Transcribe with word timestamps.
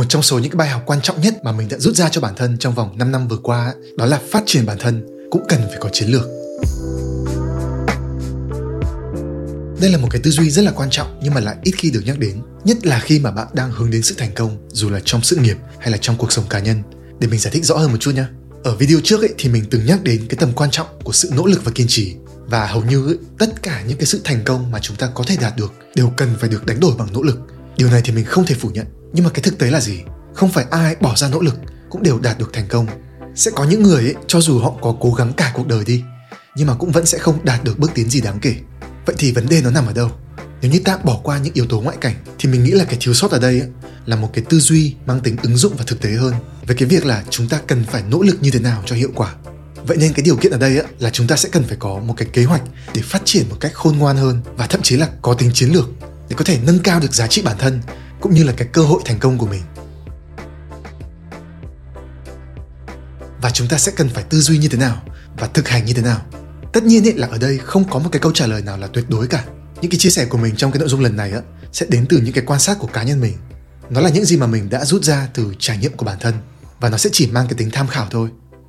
một 0.00 0.06
trong 0.08 0.22
số 0.22 0.38
những 0.38 0.50
cái 0.50 0.56
bài 0.56 0.68
học 0.68 0.82
quan 0.86 1.00
trọng 1.02 1.20
nhất 1.20 1.44
mà 1.44 1.52
mình 1.52 1.68
đã 1.68 1.78
rút 1.78 1.96
ra 1.96 2.08
cho 2.08 2.20
bản 2.20 2.34
thân 2.36 2.58
trong 2.58 2.74
vòng 2.74 2.98
5 2.98 3.12
năm 3.12 3.28
vừa 3.28 3.36
qua 3.36 3.74
đó 3.96 4.06
là 4.06 4.20
phát 4.30 4.42
triển 4.46 4.66
bản 4.66 4.78
thân 4.78 5.06
cũng 5.30 5.44
cần 5.48 5.60
phải 5.68 5.76
có 5.80 5.88
chiến 5.92 6.08
lược. 6.08 6.26
Đây 9.80 9.90
là 9.90 9.98
một 9.98 10.08
cái 10.10 10.20
tư 10.24 10.30
duy 10.30 10.50
rất 10.50 10.62
là 10.62 10.70
quan 10.70 10.90
trọng 10.90 11.20
nhưng 11.22 11.34
mà 11.34 11.40
lại 11.40 11.56
ít 11.62 11.72
khi 11.76 11.90
được 11.90 12.02
nhắc 12.06 12.18
đến, 12.18 12.42
nhất 12.64 12.86
là 12.86 13.00
khi 13.00 13.18
mà 13.18 13.30
bạn 13.30 13.46
đang 13.52 13.72
hướng 13.72 13.90
đến 13.90 14.02
sự 14.02 14.14
thành 14.18 14.30
công 14.34 14.68
dù 14.68 14.90
là 14.90 15.00
trong 15.04 15.22
sự 15.22 15.36
nghiệp 15.36 15.56
hay 15.78 15.90
là 15.90 15.96
trong 16.00 16.16
cuộc 16.16 16.32
sống 16.32 16.44
cá 16.50 16.58
nhân. 16.58 16.82
Để 17.18 17.28
mình 17.28 17.40
giải 17.40 17.52
thích 17.52 17.64
rõ 17.64 17.76
hơn 17.76 17.90
một 17.90 17.98
chút 18.00 18.14
nhé. 18.14 18.24
Ở 18.64 18.76
video 18.76 18.98
trước 19.04 19.20
ấy 19.20 19.34
thì 19.38 19.48
mình 19.48 19.64
từng 19.70 19.86
nhắc 19.86 20.02
đến 20.02 20.26
cái 20.28 20.36
tầm 20.40 20.52
quan 20.52 20.70
trọng 20.70 20.86
của 21.04 21.12
sự 21.12 21.30
nỗ 21.36 21.46
lực 21.46 21.64
và 21.64 21.72
kiên 21.74 21.86
trì 21.88 22.14
và 22.46 22.66
hầu 22.66 22.84
như 22.84 23.06
ấy, 23.06 23.18
tất 23.38 23.62
cả 23.62 23.82
những 23.88 23.98
cái 23.98 24.06
sự 24.06 24.20
thành 24.24 24.44
công 24.44 24.70
mà 24.70 24.78
chúng 24.78 24.96
ta 24.96 25.10
có 25.14 25.24
thể 25.26 25.36
đạt 25.40 25.56
được 25.56 25.72
đều 25.94 26.12
cần 26.16 26.28
phải 26.40 26.48
được 26.48 26.66
đánh 26.66 26.80
đổi 26.80 26.92
bằng 26.98 27.08
nỗ 27.12 27.22
lực. 27.22 27.38
Điều 27.76 27.90
này 27.90 28.00
thì 28.04 28.12
mình 28.12 28.24
không 28.24 28.46
thể 28.46 28.54
phủ 28.54 28.68
nhận, 28.68 28.86
nhưng 29.12 29.24
mà 29.24 29.30
cái 29.34 29.42
thực 29.42 29.58
tế 29.58 29.70
là 29.70 29.80
gì? 29.80 30.00
Không 30.34 30.52
phải 30.52 30.64
ai 30.70 30.96
bỏ 31.00 31.14
ra 31.16 31.28
nỗ 31.28 31.40
lực 31.40 31.54
cũng 31.90 32.02
đều 32.02 32.18
đạt 32.18 32.38
được 32.38 32.50
thành 32.52 32.68
công. 32.68 32.86
Sẽ 33.34 33.50
có 33.50 33.64
những 33.64 33.82
người 33.82 34.04
ấy, 34.04 34.14
cho 34.26 34.40
dù 34.40 34.58
họ 34.58 34.72
có 34.82 34.96
cố 35.00 35.12
gắng 35.12 35.32
cả 35.36 35.52
cuộc 35.54 35.66
đời 35.66 35.84
đi, 35.84 36.02
nhưng 36.56 36.66
mà 36.66 36.74
cũng 36.74 36.90
vẫn 36.90 37.06
sẽ 37.06 37.18
không 37.18 37.44
đạt 37.44 37.64
được 37.64 37.78
bước 37.78 37.90
tiến 37.94 38.10
gì 38.10 38.20
đáng 38.20 38.38
kể. 38.42 38.54
Vậy 39.06 39.16
thì 39.18 39.32
vấn 39.32 39.48
đề 39.48 39.62
nó 39.62 39.70
nằm 39.70 39.86
ở 39.86 39.92
đâu? 39.92 40.10
Nếu 40.62 40.70
như 40.70 40.80
ta 40.84 40.96
bỏ 40.96 41.20
qua 41.22 41.38
những 41.38 41.54
yếu 41.54 41.66
tố 41.66 41.80
ngoại 41.80 41.96
cảnh 42.00 42.14
thì 42.38 42.48
mình 42.48 42.64
nghĩ 42.64 42.70
là 42.70 42.84
cái 42.84 42.96
thiếu 43.00 43.14
sót 43.14 43.30
ở 43.30 43.38
đây 43.38 43.60
ấy, 43.60 43.68
là 44.06 44.16
một 44.16 44.30
cái 44.32 44.44
tư 44.48 44.60
duy 44.60 44.94
mang 45.06 45.20
tính 45.20 45.36
ứng 45.42 45.56
dụng 45.56 45.74
và 45.76 45.84
thực 45.86 46.00
tế 46.00 46.10
hơn 46.10 46.34
về 46.66 46.74
cái 46.78 46.88
việc 46.88 47.06
là 47.06 47.24
chúng 47.30 47.48
ta 47.48 47.60
cần 47.66 47.84
phải 47.84 48.02
nỗ 48.10 48.22
lực 48.22 48.36
như 48.40 48.50
thế 48.50 48.60
nào 48.60 48.82
cho 48.86 48.96
hiệu 48.96 49.10
quả 49.14 49.34
vậy 49.86 49.96
nên 49.96 50.12
cái 50.12 50.22
điều 50.22 50.36
kiện 50.36 50.52
ở 50.52 50.58
đây 50.58 50.76
ấy, 50.76 50.86
là 50.98 51.10
chúng 51.10 51.26
ta 51.26 51.36
sẽ 51.36 51.48
cần 51.52 51.64
phải 51.64 51.76
có 51.80 51.98
một 51.98 52.14
cái 52.16 52.28
kế 52.32 52.44
hoạch 52.44 52.62
để 52.94 53.02
phát 53.04 53.22
triển 53.24 53.48
một 53.48 53.56
cách 53.60 53.72
khôn 53.74 53.98
ngoan 53.98 54.16
hơn 54.16 54.40
và 54.56 54.66
thậm 54.66 54.82
chí 54.82 54.96
là 54.96 55.08
có 55.22 55.34
tính 55.34 55.50
chiến 55.54 55.70
lược 55.70 55.88
để 56.28 56.36
có 56.38 56.44
thể 56.44 56.58
nâng 56.66 56.78
cao 56.78 57.00
được 57.00 57.14
giá 57.14 57.26
trị 57.26 57.42
bản 57.42 57.56
thân 57.58 57.80
cũng 58.20 58.34
như 58.34 58.44
là 58.44 58.52
cái 58.56 58.68
cơ 58.72 58.82
hội 58.82 59.02
thành 59.04 59.18
công 59.18 59.38
của 59.38 59.46
mình. 59.46 59.62
Và 63.42 63.50
chúng 63.50 63.68
ta 63.68 63.78
sẽ 63.78 63.92
cần 63.96 64.08
phải 64.08 64.24
tư 64.24 64.40
duy 64.40 64.58
như 64.58 64.68
thế 64.68 64.78
nào 64.78 65.02
và 65.38 65.46
thực 65.46 65.68
hành 65.68 65.84
như 65.84 65.92
thế 65.92 66.02
nào? 66.02 66.22
Tất 66.72 66.84
nhiên 66.84 67.06
ấy 67.06 67.14
là 67.14 67.26
ở 67.26 67.38
đây 67.38 67.58
không 67.58 67.84
có 67.90 67.98
một 67.98 68.08
cái 68.12 68.20
câu 68.20 68.32
trả 68.32 68.46
lời 68.46 68.62
nào 68.62 68.78
là 68.78 68.86
tuyệt 68.86 69.04
đối 69.08 69.26
cả. 69.26 69.44
Những 69.80 69.90
cái 69.90 69.98
chia 69.98 70.10
sẻ 70.10 70.24
của 70.24 70.38
mình 70.38 70.56
trong 70.56 70.72
cái 70.72 70.80
nội 70.80 70.88
dung 70.88 71.00
lần 71.00 71.16
này 71.16 71.32
á, 71.32 71.40
sẽ 71.72 71.86
đến 71.88 72.06
từ 72.08 72.18
những 72.18 72.34
cái 72.34 72.44
quan 72.46 72.60
sát 72.60 72.78
của 72.78 72.86
cá 72.86 73.02
nhân 73.02 73.20
mình. 73.20 73.36
Nó 73.90 74.00
là 74.00 74.10
những 74.10 74.24
gì 74.24 74.36
mà 74.36 74.46
mình 74.46 74.70
đã 74.70 74.84
rút 74.84 75.04
ra 75.04 75.28
từ 75.34 75.54
trải 75.58 75.78
nghiệm 75.78 75.96
của 75.96 76.04
bản 76.04 76.18
thân 76.20 76.34
và 76.80 76.88
nó 76.88 76.96
sẽ 76.96 77.10
chỉ 77.12 77.26
mang 77.26 77.46
cái 77.46 77.54
tính 77.54 77.70
tham 77.72 77.86
khảo 77.88 78.06
thôi. 78.10 78.28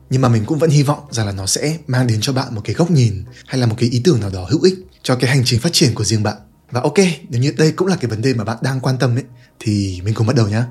Nhưng 0.09 0.21
mà 0.21 0.29
mình 0.29 0.45
cũng 0.45 0.59
vẫn 0.59 0.69
hy 0.69 0.83
vọng 0.83 0.99
rằng 1.11 1.25
là 1.25 1.31
nó 1.31 1.45
sẽ 1.45 1.77
mang 1.87 2.07
đến 2.07 2.21
cho 2.21 2.33
bạn 2.33 2.55
một 2.55 2.61
cái 2.63 2.75
góc 2.75 2.91
nhìn 2.91 3.23
hay 3.47 3.61
là 3.61 3.67
một 3.67 3.75
cái 3.79 3.89
ý 3.89 4.01
tưởng 4.03 4.19
nào 4.19 4.29
đó 4.29 4.47
hữu 4.49 4.61
ích 4.61 4.73
cho 5.03 5.15
cái 5.15 5.29
hành 5.29 5.41
trình 5.45 5.59
phát 5.59 5.73
triển 5.73 5.93
của 5.95 6.03
riêng 6.03 6.23
bạn 6.23 6.37
và 6.71 6.81
ok, 6.81 6.97
nếu 7.29 7.41
như 7.41 7.53
đây 7.57 7.71
cũng 7.71 7.87
là 7.87 7.95
cái 7.95 8.09
vấn 8.09 8.21
đề 8.21 8.33
mà 8.33 8.43
bạn 8.43 8.57
đang 8.61 8.79
quan 8.79 8.97
tâm 8.97 9.15
ấy, 9.15 9.23
thì 9.59 10.01
mình 10.03 10.13
cùng 10.13 10.27
bắt 10.27 10.35
đầu 10.35 10.47
nhé 10.47 10.63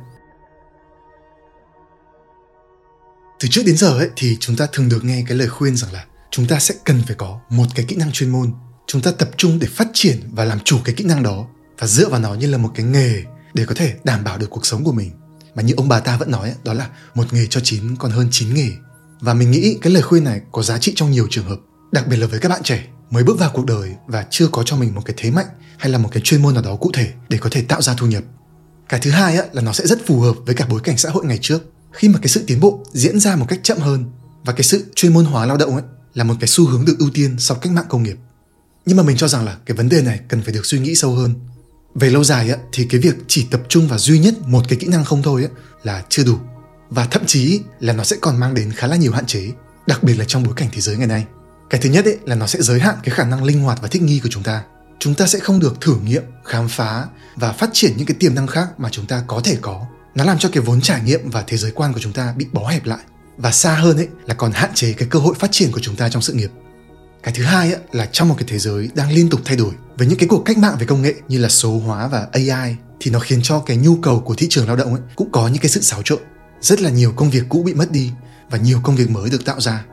từ 3.41 3.49
trước 3.49 3.63
đến 3.67 3.77
giờ 3.77 3.99
ấy, 3.99 4.11
thì 4.17 4.37
chúng 4.41 4.57
ta 4.57 4.67
thường 4.73 4.89
được 4.89 5.05
nghe 5.05 5.25
cái 5.29 5.39
lời 5.39 5.49
khuyên 5.49 5.77
rằng 5.77 5.93
là 5.93 6.05
chúng 6.31 6.47
ta 6.47 6.59
sẽ 6.59 6.75
cần 6.85 7.03
phải 7.07 7.17
có 7.17 7.41
một 7.51 7.67
cái 7.75 7.87
kỹ 7.89 7.97
năng 7.97 8.13
chuyên 8.13 8.31
môn. 8.31 8.53
Chúng 8.87 9.03
ta 9.03 9.11
tập 9.11 9.31
trung 9.37 9.59
để 9.59 9.67
phát 9.71 9.89
triển 9.93 10.21
và 10.33 10.45
làm 10.45 10.61
chủ 10.61 10.79
cái 10.85 10.95
kỹ 10.95 11.05
năng 11.05 11.23
đó 11.23 11.47
và 11.79 11.87
dựa 11.87 12.09
vào 12.09 12.21
nó 12.21 12.35
như 12.35 12.47
là 12.47 12.59
một 12.59 12.71
cái 12.75 12.87
nghề 12.87 13.23
để 13.55 13.65
có 13.65 13.75
thể 13.75 13.95
đảm 14.05 14.25
bảo 14.25 14.39
được 14.39 14.51
cuộc 14.51 14.67
sống 14.67 14.85
của 14.85 14.93
mình. 14.93 15.11
Mà 15.55 15.63
như 15.63 15.75
ông 15.77 15.89
bà 15.89 16.01
ta 16.01 16.17
vẫn 16.17 16.31
nói 16.31 16.55
đó 16.65 16.73
là 16.73 16.89
một 17.15 17.33
nghề 17.33 17.47
cho 17.47 17.61
chín, 17.65 17.97
còn 17.97 18.11
hơn 18.11 18.29
chín 18.31 18.55
nghề. 18.55 18.71
Và 19.21 19.35
mình 19.35 19.51
nghĩ 19.51 19.79
cái 19.83 19.93
lời 19.93 20.03
khuyên 20.03 20.25
này 20.25 20.41
có 20.53 20.63
giá 20.63 20.79
trị 20.79 20.93
trong 20.97 21.11
nhiều 21.11 21.27
trường 21.31 21.45
hợp, 21.45 21.59
đặc 21.93 22.07
biệt 22.07 22.17
là 22.17 22.27
với 22.27 22.41
các 22.41 22.49
bạn 22.49 22.63
trẻ 22.63 22.87
mới 23.11 23.25
bước 23.25 23.39
vào 23.39 23.51
cuộc 23.55 23.67
đời 23.67 23.95
và 24.07 24.27
chưa 24.31 24.49
có 24.49 24.63
cho 24.63 24.77
mình 24.77 24.95
một 24.95 25.03
cái 25.05 25.15
thế 25.19 25.31
mạnh 25.31 25.47
hay 25.79 25.91
là 25.91 25.99
một 25.99 26.09
cái 26.13 26.21
chuyên 26.25 26.43
môn 26.43 26.55
nào 26.55 26.63
đó 26.63 26.77
cụ 26.77 26.91
thể 26.95 27.13
để 27.29 27.39
có 27.39 27.51
thể 27.53 27.63
tạo 27.63 27.83
ra 27.83 27.95
thu 27.99 28.07
nhập. 28.07 28.25
Cái 28.89 29.01
thứ 29.01 29.11
hai 29.11 29.37
á, 29.37 29.45
là 29.53 29.63
nó 29.63 29.73
sẽ 29.73 29.87
rất 29.87 30.07
phù 30.07 30.21
hợp 30.21 30.37
với 30.47 30.55
cả 30.55 30.67
bối 30.71 30.81
cảnh 30.85 30.99
xã 30.99 31.11
hội 31.11 31.25
ngày 31.25 31.39
trước. 31.43 31.63
Khi 31.93 32.09
mà 32.09 32.19
cái 32.23 32.29
sự 32.29 32.45
tiến 32.47 32.61
bộ 32.61 32.85
diễn 32.93 33.21
ra 33.21 33.37
một 33.37 33.47
cách 33.49 33.61
chậm 33.63 33.79
hơn 33.79 34.05
và 34.45 34.53
cái 34.53 34.63
sự 34.63 34.85
chuyên 34.95 35.15
môn 35.15 35.25
hóa 35.25 35.47
lao 35.47 35.57
động 35.57 35.75
ấy 35.75 35.85
là 36.15 36.25
một 36.25 36.35
cái 36.41 36.49
xu 36.49 36.67
hướng 36.67 36.85
được 36.85 36.99
ưu 36.99 37.11
tiên 37.15 37.37
sau 37.39 37.57
cách 37.57 37.73
mạng 37.73 37.85
công 37.89 38.03
nghiệp. 38.03 38.17
Nhưng 38.87 38.97
mà 38.97 39.03
mình 39.03 39.17
cho 39.17 39.29
rằng 39.29 39.45
là 39.45 39.57
cái 39.67 39.77
vấn 39.77 39.89
đề 39.89 40.03
này 40.03 40.21
cần 40.29 40.43
phải 40.43 40.55
được 40.55 40.67
suy 40.67 40.79
nghĩ 40.79 40.95
sâu 40.95 41.15
hơn. 41.15 41.35
Về 41.95 42.11
lâu 42.11 42.25
dài 42.25 42.51
á, 42.51 42.57
thì 42.73 42.85
cái 42.85 43.01
việc 43.01 43.15
chỉ 43.29 43.47
tập 43.51 43.61
trung 43.69 43.89
vào 43.89 43.99
duy 43.99 44.19
nhất 44.19 44.35
một 44.47 44.63
cái 44.69 44.79
kỹ 44.79 44.87
năng 44.87 45.05
không 45.05 45.23
thôi 45.23 45.43
á, 45.43 45.49
là 45.83 46.03
chưa 46.09 46.25
đủ. 46.25 46.39
Và 46.91 47.05
thậm 47.05 47.23
chí 47.27 47.61
là 47.81 47.93
nó 47.93 48.05
sẽ 48.05 48.17
còn 48.21 48.41
mang 48.41 48.55
đến 48.55 48.73
khá 48.73 48.87
là 48.87 48.97
nhiều 48.97 49.13
hạn 49.13 49.27
chế 49.27 49.51
đặc 49.87 50.03
biệt 50.03 50.15
là 50.15 50.25
trong 50.25 50.43
bối 50.43 50.55
cảnh 50.57 50.69
thế 50.73 50.81
giới 50.81 50.97
ngày 50.97 51.07
nay 51.07 51.25
cái 51.71 51.81
thứ 51.81 51.91
nhất 51.91 52.05
ấy 52.05 52.19
là 52.25 52.35
nó 52.35 52.47
sẽ 52.47 52.63
giới 52.63 52.81
hạn 52.81 52.95
cái 53.03 53.15
khả 53.15 53.25
năng 53.25 53.45
linh 53.45 53.61
hoạt 53.61 53.83
và 53.83 53.89
thích 53.89 54.03
nghi 54.03 54.21
của 54.23 54.29
chúng 54.33 54.43
ta. 54.43 54.63
Chúng 54.99 55.15
ta 55.15 55.27
sẽ 55.27 55.39
không 55.39 55.61
được 55.61 55.81
thử 55.81 55.97
nghiệm 56.05 56.23
khám 56.45 56.69
phá 56.69 57.07
và 57.37 57.53
phát 57.53 57.71
triển 57.73 57.93
những 57.97 58.07
cái 58.07 58.17
tiềm 58.21 58.35
năng 58.35 58.47
khác 58.47 58.69
mà 58.79 58.89
chúng 58.93 59.07
ta 59.07 59.23
có 59.27 59.41
thể 59.45 59.57
có. 59.61 59.87
Nó 60.15 60.25
làm 60.25 60.39
cho 60.39 60.49
cái 60.53 60.63
vốn 60.63 60.81
trải 60.81 61.03
nghiệm 61.03 61.31
và 61.31 61.45
thế 61.47 61.57
giới 61.57 61.71
quan 61.71 61.93
của 61.93 62.01
chúng 62.01 62.13
ta 62.13 62.35
bị 62.37 62.47
bó 62.53 62.69
hẹp 62.69 62.87
lại. 62.87 62.99
Và 63.37 63.51
xa 63.51 63.75
hơn 63.75 63.97
ấy 63.97 64.09
là 64.27 64.35
còn 64.35 64.53
hạn 64.53 64.71
chế 64.75 64.93
cái 64.93 65.09
cơ 65.11 65.19
hội 65.19 65.35
phát 65.39 65.53
triển 65.53 65.73
của 65.73 65.81
chúng 65.81 65.97
ta 65.97 66.09
trong 66.09 66.23
sự 66.23 66.33
nghiệp. 66.33 66.51
Cái 67.23 67.35
thứ 67.37 67.45
hai 67.45 67.73
ấy, 67.73 67.83
là 67.93 68.09
trong 68.13 68.29
một 68.29 68.35
cái 68.39 68.49
thế 68.49 68.59
giới 68.59 68.89
đang 68.95 69.13
liên 69.13 69.31
tục 69.31 69.41
thay 69.45 69.57
đổi 69.57 69.73
với 69.97 70.07
những 70.07 70.19
cái 70.19 70.29
cuộc 70.29 70.43
cách 70.45 70.59
mạng 70.59 70.77
về 70.79 70.87
công 70.87 71.03
nghệ 71.03 71.15
như 71.29 71.39
là 71.39 71.49
số 71.49 71.79
hóa 71.79 72.09
và 72.09 72.29
AI 72.33 72.77
thì 73.01 73.11
nó 73.11 73.19
khiến 73.19 73.41
cho 73.43 73.61
cái 73.61 73.77
nhu 73.77 73.97
cầu 73.97 74.21
của 74.21 74.35
thị 74.35 74.47
trường 74.51 74.67
lao 74.67 74.77
động 74.77 74.95
ấy 74.95 75.03
cũng 75.17 75.33
có 75.33 75.49
những 75.49 75.63
cái 75.63 75.71
sự 75.71 75.81
xáo 75.81 76.03
trộn. 76.05 76.19
Rất 76.61 76.81
là 76.81 76.91
nhiều 76.91 77.13
công 77.17 77.31
việc 77.31 77.43
cũ 77.49 77.63
bị 77.63 77.75
mất 77.75 77.91
đi 77.91 78.11
và 78.51 78.59
nhiều 78.59 78.81
công 78.83 78.97
việc 78.97 79.11
mới 79.11 79.31
được 79.31 79.45
tạo 79.45 79.61
ra 79.61 79.85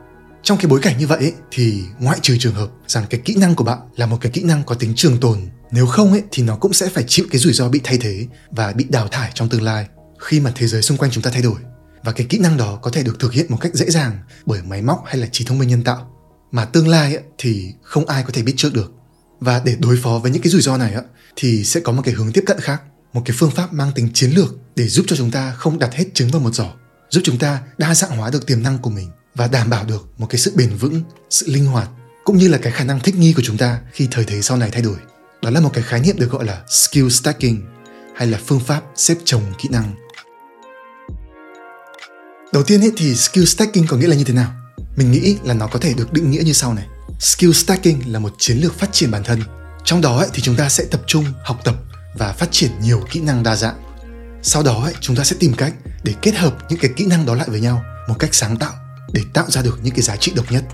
trong 0.48 0.58
cái 0.58 0.66
bối 0.66 0.80
cảnh 0.82 0.98
như 0.98 1.06
vậy 1.06 1.18
ấy, 1.18 1.32
thì 1.50 1.82
ngoại 1.98 2.18
trừ 2.22 2.36
trường 2.38 2.54
hợp 2.54 2.70
rằng 2.86 3.04
cái 3.10 3.20
kỹ 3.24 3.34
năng 3.34 3.54
của 3.54 3.64
bạn 3.64 3.78
là 3.96 4.06
một 4.06 4.18
cái 4.20 4.32
kỹ 4.32 4.42
năng 4.42 4.64
có 4.64 4.74
tính 4.74 4.92
trường 4.96 5.20
tồn 5.20 5.40
nếu 5.70 5.86
không 5.86 6.12
ấy 6.12 6.22
thì 6.30 6.42
nó 6.42 6.56
cũng 6.56 6.72
sẽ 6.72 6.88
phải 6.88 7.04
chịu 7.08 7.26
cái 7.30 7.38
rủi 7.38 7.52
ro 7.52 7.68
bị 7.68 7.80
thay 7.84 7.98
thế 7.98 8.26
và 8.50 8.72
bị 8.72 8.84
đào 8.88 9.08
thải 9.08 9.30
trong 9.34 9.48
tương 9.48 9.62
lai 9.62 9.86
khi 10.18 10.40
mà 10.40 10.52
thế 10.54 10.66
giới 10.66 10.82
xung 10.82 10.98
quanh 10.98 11.10
chúng 11.10 11.22
ta 11.22 11.30
thay 11.30 11.42
đổi. 11.42 11.56
Và 12.02 12.12
cái 12.12 12.26
kỹ 12.30 12.38
năng 12.38 12.56
đó 12.56 12.78
có 12.82 12.90
thể 12.90 13.02
được 13.02 13.20
thực 13.20 13.32
hiện 13.32 13.46
một 13.48 13.56
cách 13.60 13.74
dễ 13.74 13.90
dàng 13.90 14.18
bởi 14.46 14.62
máy 14.62 14.82
móc 14.82 15.02
hay 15.06 15.16
là 15.16 15.26
trí 15.32 15.44
thông 15.44 15.58
minh 15.58 15.68
nhân 15.68 15.84
tạo. 15.84 16.10
Mà 16.50 16.64
tương 16.64 16.88
lai 16.88 17.14
ấy, 17.14 17.24
thì 17.38 17.72
không 17.82 18.06
ai 18.06 18.22
có 18.22 18.30
thể 18.32 18.42
biết 18.42 18.54
trước 18.56 18.74
được. 18.74 18.92
Và 19.40 19.62
để 19.64 19.76
đối 19.78 19.96
phó 20.02 20.18
với 20.18 20.30
những 20.30 20.42
cái 20.42 20.50
rủi 20.50 20.62
ro 20.62 20.76
này 20.76 20.92
ấy, 20.92 21.04
thì 21.36 21.64
sẽ 21.64 21.80
có 21.80 21.92
một 21.92 22.02
cái 22.04 22.14
hướng 22.14 22.32
tiếp 22.32 22.42
cận 22.46 22.60
khác 22.60 22.82
một 23.12 23.22
cái 23.24 23.36
phương 23.38 23.50
pháp 23.50 23.72
mang 23.72 23.92
tính 23.94 24.10
chiến 24.14 24.30
lược 24.30 24.56
để 24.76 24.88
giúp 24.88 25.04
cho 25.08 25.16
chúng 25.16 25.30
ta 25.30 25.52
không 25.52 25.78
đặt 25.78 25.94
hết 25.94 26.04
trứng 26.14 26.30
vào 26.30 26.40
một 26.40 26.54
giỏ 26.54 26.72
giúp 27.10 27.20
chúng 27.24 27.38
ta 27.38 27.62
đa 27.78 27.94
dạng 27.94 28.16
hóa 28.16 28.30
được 28.30 28.46
tiềm 28.46 28.62
năng 28.62 28.78
của 28.78 28.90
mình 28.90 29.10
và 29.38 29.46
đảm 29.46 29.70
bảo 29.70 29.84
được 29.84 30.06
một 30.18 30.26
cái 30.30 30.38
sự 30.38 30.52
bền 30.54 30.76
vững 30.76 31.02
sự 31.30 31.46
linh 31.48 31.66
hoạt 31.66 31.88
cũng 32.24 32.36
như 32.36 32.48
là 32.48 32.58
cái 32.58 32.72
khả 32.72 32.84
năng 32.84 33.00
thích 33.00 33.14
nghi 33.14 33.32
của 33.32 33.42
chúng 33.44 33.56
ta 33.56 33.80
khi 33.92 34.08
thời 34.10 34.24
thế 34.24 34.42
sau 34.42 34.56
này 34.56 34.70
thay 34.72 34.82
đổi. 34.82 34.96
Đó 35.42 35.50
là 35.50 35.60
một 35.60 35.70
cái 35.72 35.84
khái 35.84 36.00
niệm 36.00 36.16
được 36.18 36.30
gọi 36.30 36.44
là 36.44 36.62
skill 36.68 37.08
stacking 37.08 37.56
hay 38.16 38.28
là 38.28 38.38
phương 38.46 38.60
pháp 38.60 38.82
xếp 38.96 39.14
chồng 39.24 39.42
kỹ 39.58 39.68
năng. 39.72 39.94
Đầu 42.52 42.62
tiên 42.62 42.80
ấy 42.80 42.92
thì 42.96 43.14
skill 43.14 43.44
stacking 43.44 43.86
có 43.88 43.96
nghĩa 43.96 44.06
là 44.06 44.16
như 44.16 44.24
thế 44.24 44.34
nào? 44.34 44.52
Mình 44.96 45.10
nghĩ 45.10 45.36
là 45.44 45.54
nó 45.54 45.66
có 45.66 45.78
thể 45.78 45.94
được 45.94 46.12
định 46.12 46.30
nghĩa 46.30 46.42
như 46.42 46.52
sau 46.52 46.74
này. 46.74 46.86
Skill 47.20 47.52
stacking 47.52 48.00
là 48.06 48.18
một 48.18 48.34
chiến 48.38 48.58
lược 48.58 48.78
phát 48.78 48.92
triển 48.92 49.10
bản 49.10 49.24
thân. 49.24 49.42
Trong 49.84 50.00
đó 50.00 50.18
ấy, 50.18 50.28
thì 50.32 50.42
chúng 50.42 50.56
ta 50.56 50.68
sẽ 50.68 50.84
tập 50.84 51.00
trung 51.06 51.24
học 51.44 51.60
tập 51.64 51.74
và 52.18 52.32
phát 52.32 52.48
triển 52.50 52.70
nhiều 52.82 53.04
kỹ 53.10 53.20
năng 53.20 53.42
đa 53.42 53.56
dạng. 53.56 53.82
Sau 54.42 54.62
đó 54.62 54.82
ấy, 54.84 54.94
chúng 55.00 55.16
ta 55.16 55.24
sẽ 55.24 55.36
tìm 55.40 55.54
cách 55.54 55.74
để 56.04 56.14
kết 56.22 56.34
hợp 56.34 56.56
những 56.68 56.78
cái 56.78 56.90
kỹ 56.96 57.06
năng 57.06 57.26
đó 57.26 57.34
lại 57.34 57.48
với 57.50 57.60
nhau 57.60 57.82
một 58.08 58.16
cách 58.18 58.34
sáng 58.34 58.56
tạo 58.56 58.87
để 59.12 59.22
tạo 59.32 59.50
ra 59.50 59.62
được 59.62 59.78
những 59.82 59.94
cái 59.94 60.02
giá 60.02 60.16
trị 60.16 60.32
độc 60.36 60.52
nhất. 60.52 60.64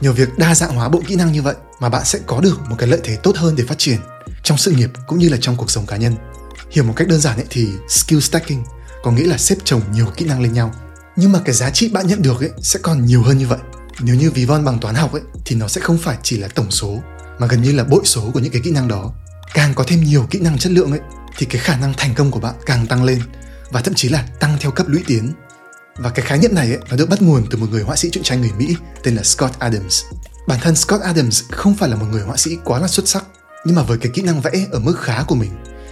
Nhờ 0.00 0.12
việc 0.12 0.38
đa 0.38 0.54
dạng 0.54 0.74
hóa 0.74 0.88
bộ 0.88 1.02
kỹ 1.06 1.14
năng 1.16 1.32
như 1.32 1.42
vậy 1.42 1.54
mà 1.80 1.88
bạn 1.88 2.04
sẽ 2.04 2.18
có 2.26 2.40
được 2.40 2.60
một 2.68 2.76
cái 2.78 2.88
lợi 2.88 3.00
thế 3.04 3.16
tốt 3.16 3.36
hơn 3.36 3.56
để 3.56 3.64
phát 3.64 3.78
triển 3.78 3.98
trong 4.42 4.58
sự 4.58 4.72
nghiệp 4.72 4.90
cũng 5.06 5.18
như 5.18 5.28
là 5.28 5.36
trong 5.40 5.56
cuộc 5.56 5.70
sống 5.70 5.86
cá 5.86 5.96
nhân. 5.96 6.14
Hiểu 6.70 6.84
một 6.84 6.92
cách 6.96 7.08
đơn 7.08 7.20
giản 7.20 7.36
ấy 7.36 7.46
thì 7.50 7.68
skill 7.88 8.20
stacking 8.20 8.62
có 9.02 9.10
nghĩa 9.10 9.26
là 9.26 9.38
xếp 9.38 9.56
chồng 9.64 9.80
nhiều 9.92 10.06
kỹ 10.16 10.24
năng 10.24 10.42
lên 10.42 10.52
nhau. 10.52 10.74
Nhưng 11.16 11.32
mà 11.32 11.40
cái 11.44 11.54
giá 11.54 11.70
trị 11.70 11.88
bạn 11.88 12.06
nhận 12.06 12.22
được 12.22 12.40
ấy 12.40 12.50
sẽ 12.58 12.80
còn 12.82 13.06
nhiều 13.06 13.22
hơn 13.22 13.38
như 13.38 13.46
vậy. 13.46 13.58
Nếu 14.00 14.14
như 14.14 14.30
ví 14.30 14.44
von 14.44 14.64
bằng 14.64 14.78
toán 14.78 14.94
học 14.94 15.12
ấy 15.12 15.22
thì 15.44 15.56
nó 15.56 15.68
sẽ 15.68 15.80
không 15.80 15.98
phải 15.98 16.16
chỉ 16.22 16.38
là 16.38 16.48
tổng 16.48 16.70
số, 16.70 16.98
mà 17.38 17.46
gần 17.46 17.62
như 17.62 17.72
là 17.72 17.84
bội 17.84 18.02
số 18.04 18.30
của 18.34 18.40
những 18.40 18.52
cái 18.52 18.62
kỹ 18.64 18.70
năng 18.70 18.88
đó. 18.88 19.12
Càng 19.54 19.74
có 19.74 19.84
thêm 19.86 20.04
nhiều 20.04 20.26
kỹ 20.30 20.38
năng 20.38 20.58
chất 20.58 20.72
lượng 20.72 20.90
ấy 20.90 21.00
thì 21.36 21.46
cái 21.46 21.62
khả 21.62 21.76
năng 21.76 21.94
thành 21.96 22.14
công 22.14 22.30
của 22.30 22.40
bạn 22.40 22.54
càng 22.66 22.86
tăng 22.86 23.04
lên 23.04 23.20
và 23.70 23.80
thậm 23.80 23.94
chí 23.94 24.08
là 24.08 24.22
tăng 24.40 24.56
theo 24.60 24.70
cấp 24.70 24.88
lũy 24.88 25.02
tiến 25.06 25.32
và 25.96 26.10
cái 26.10 26.26
khái 26.26 26.38
niệm 26.38 26.54
này 26.54 26.66
ấy, 26.66 26.78
nó 26.90 26.96
được 26.96 27.08
bắt 27.08 27.22
nguồn 27.22 27.46
từ 27.50 27.58
một 27.58 27.66
người 27.70 27.82
họa 27.82 27.96
sĩ 27.96 28.10
truyện 28.10 28.24
tranh 28.24 28.40
người 28.40 28.52
Mỹ 28.58 28.76
tên 29.02 29.14
là 29.14 29.22
Scott 29.22 29.58
Adams. 29.58 30.04
Bản 30.48 30.58
thân 30.62 30.76
Scott 30.76 31.02
Adams 31.02 31.42
không 31.50 31.74
phải 31.74 31.88
là 31.88 31.96
một 31.96 32.06
người 32.10 32.22
họa 32.22 32.36
sĩ 32.36 32.56
quá 32.64 32.78
là 32.78 32.88
xuất 32.88 33.08
sắc, 33.08 33.24
nhưng 33.64 33.76
mà 33.76 33.82
với 33.82 33.98
cái 33.98 34.12
kỹ 34.14 34.22
năng 34.22 34.40
vẽ 34.40 34.66
ở 34.72 34.78
mức 34.78 34.94
khá 35.00 35.24
của 35.26 35.34
mình, 35.34 35.50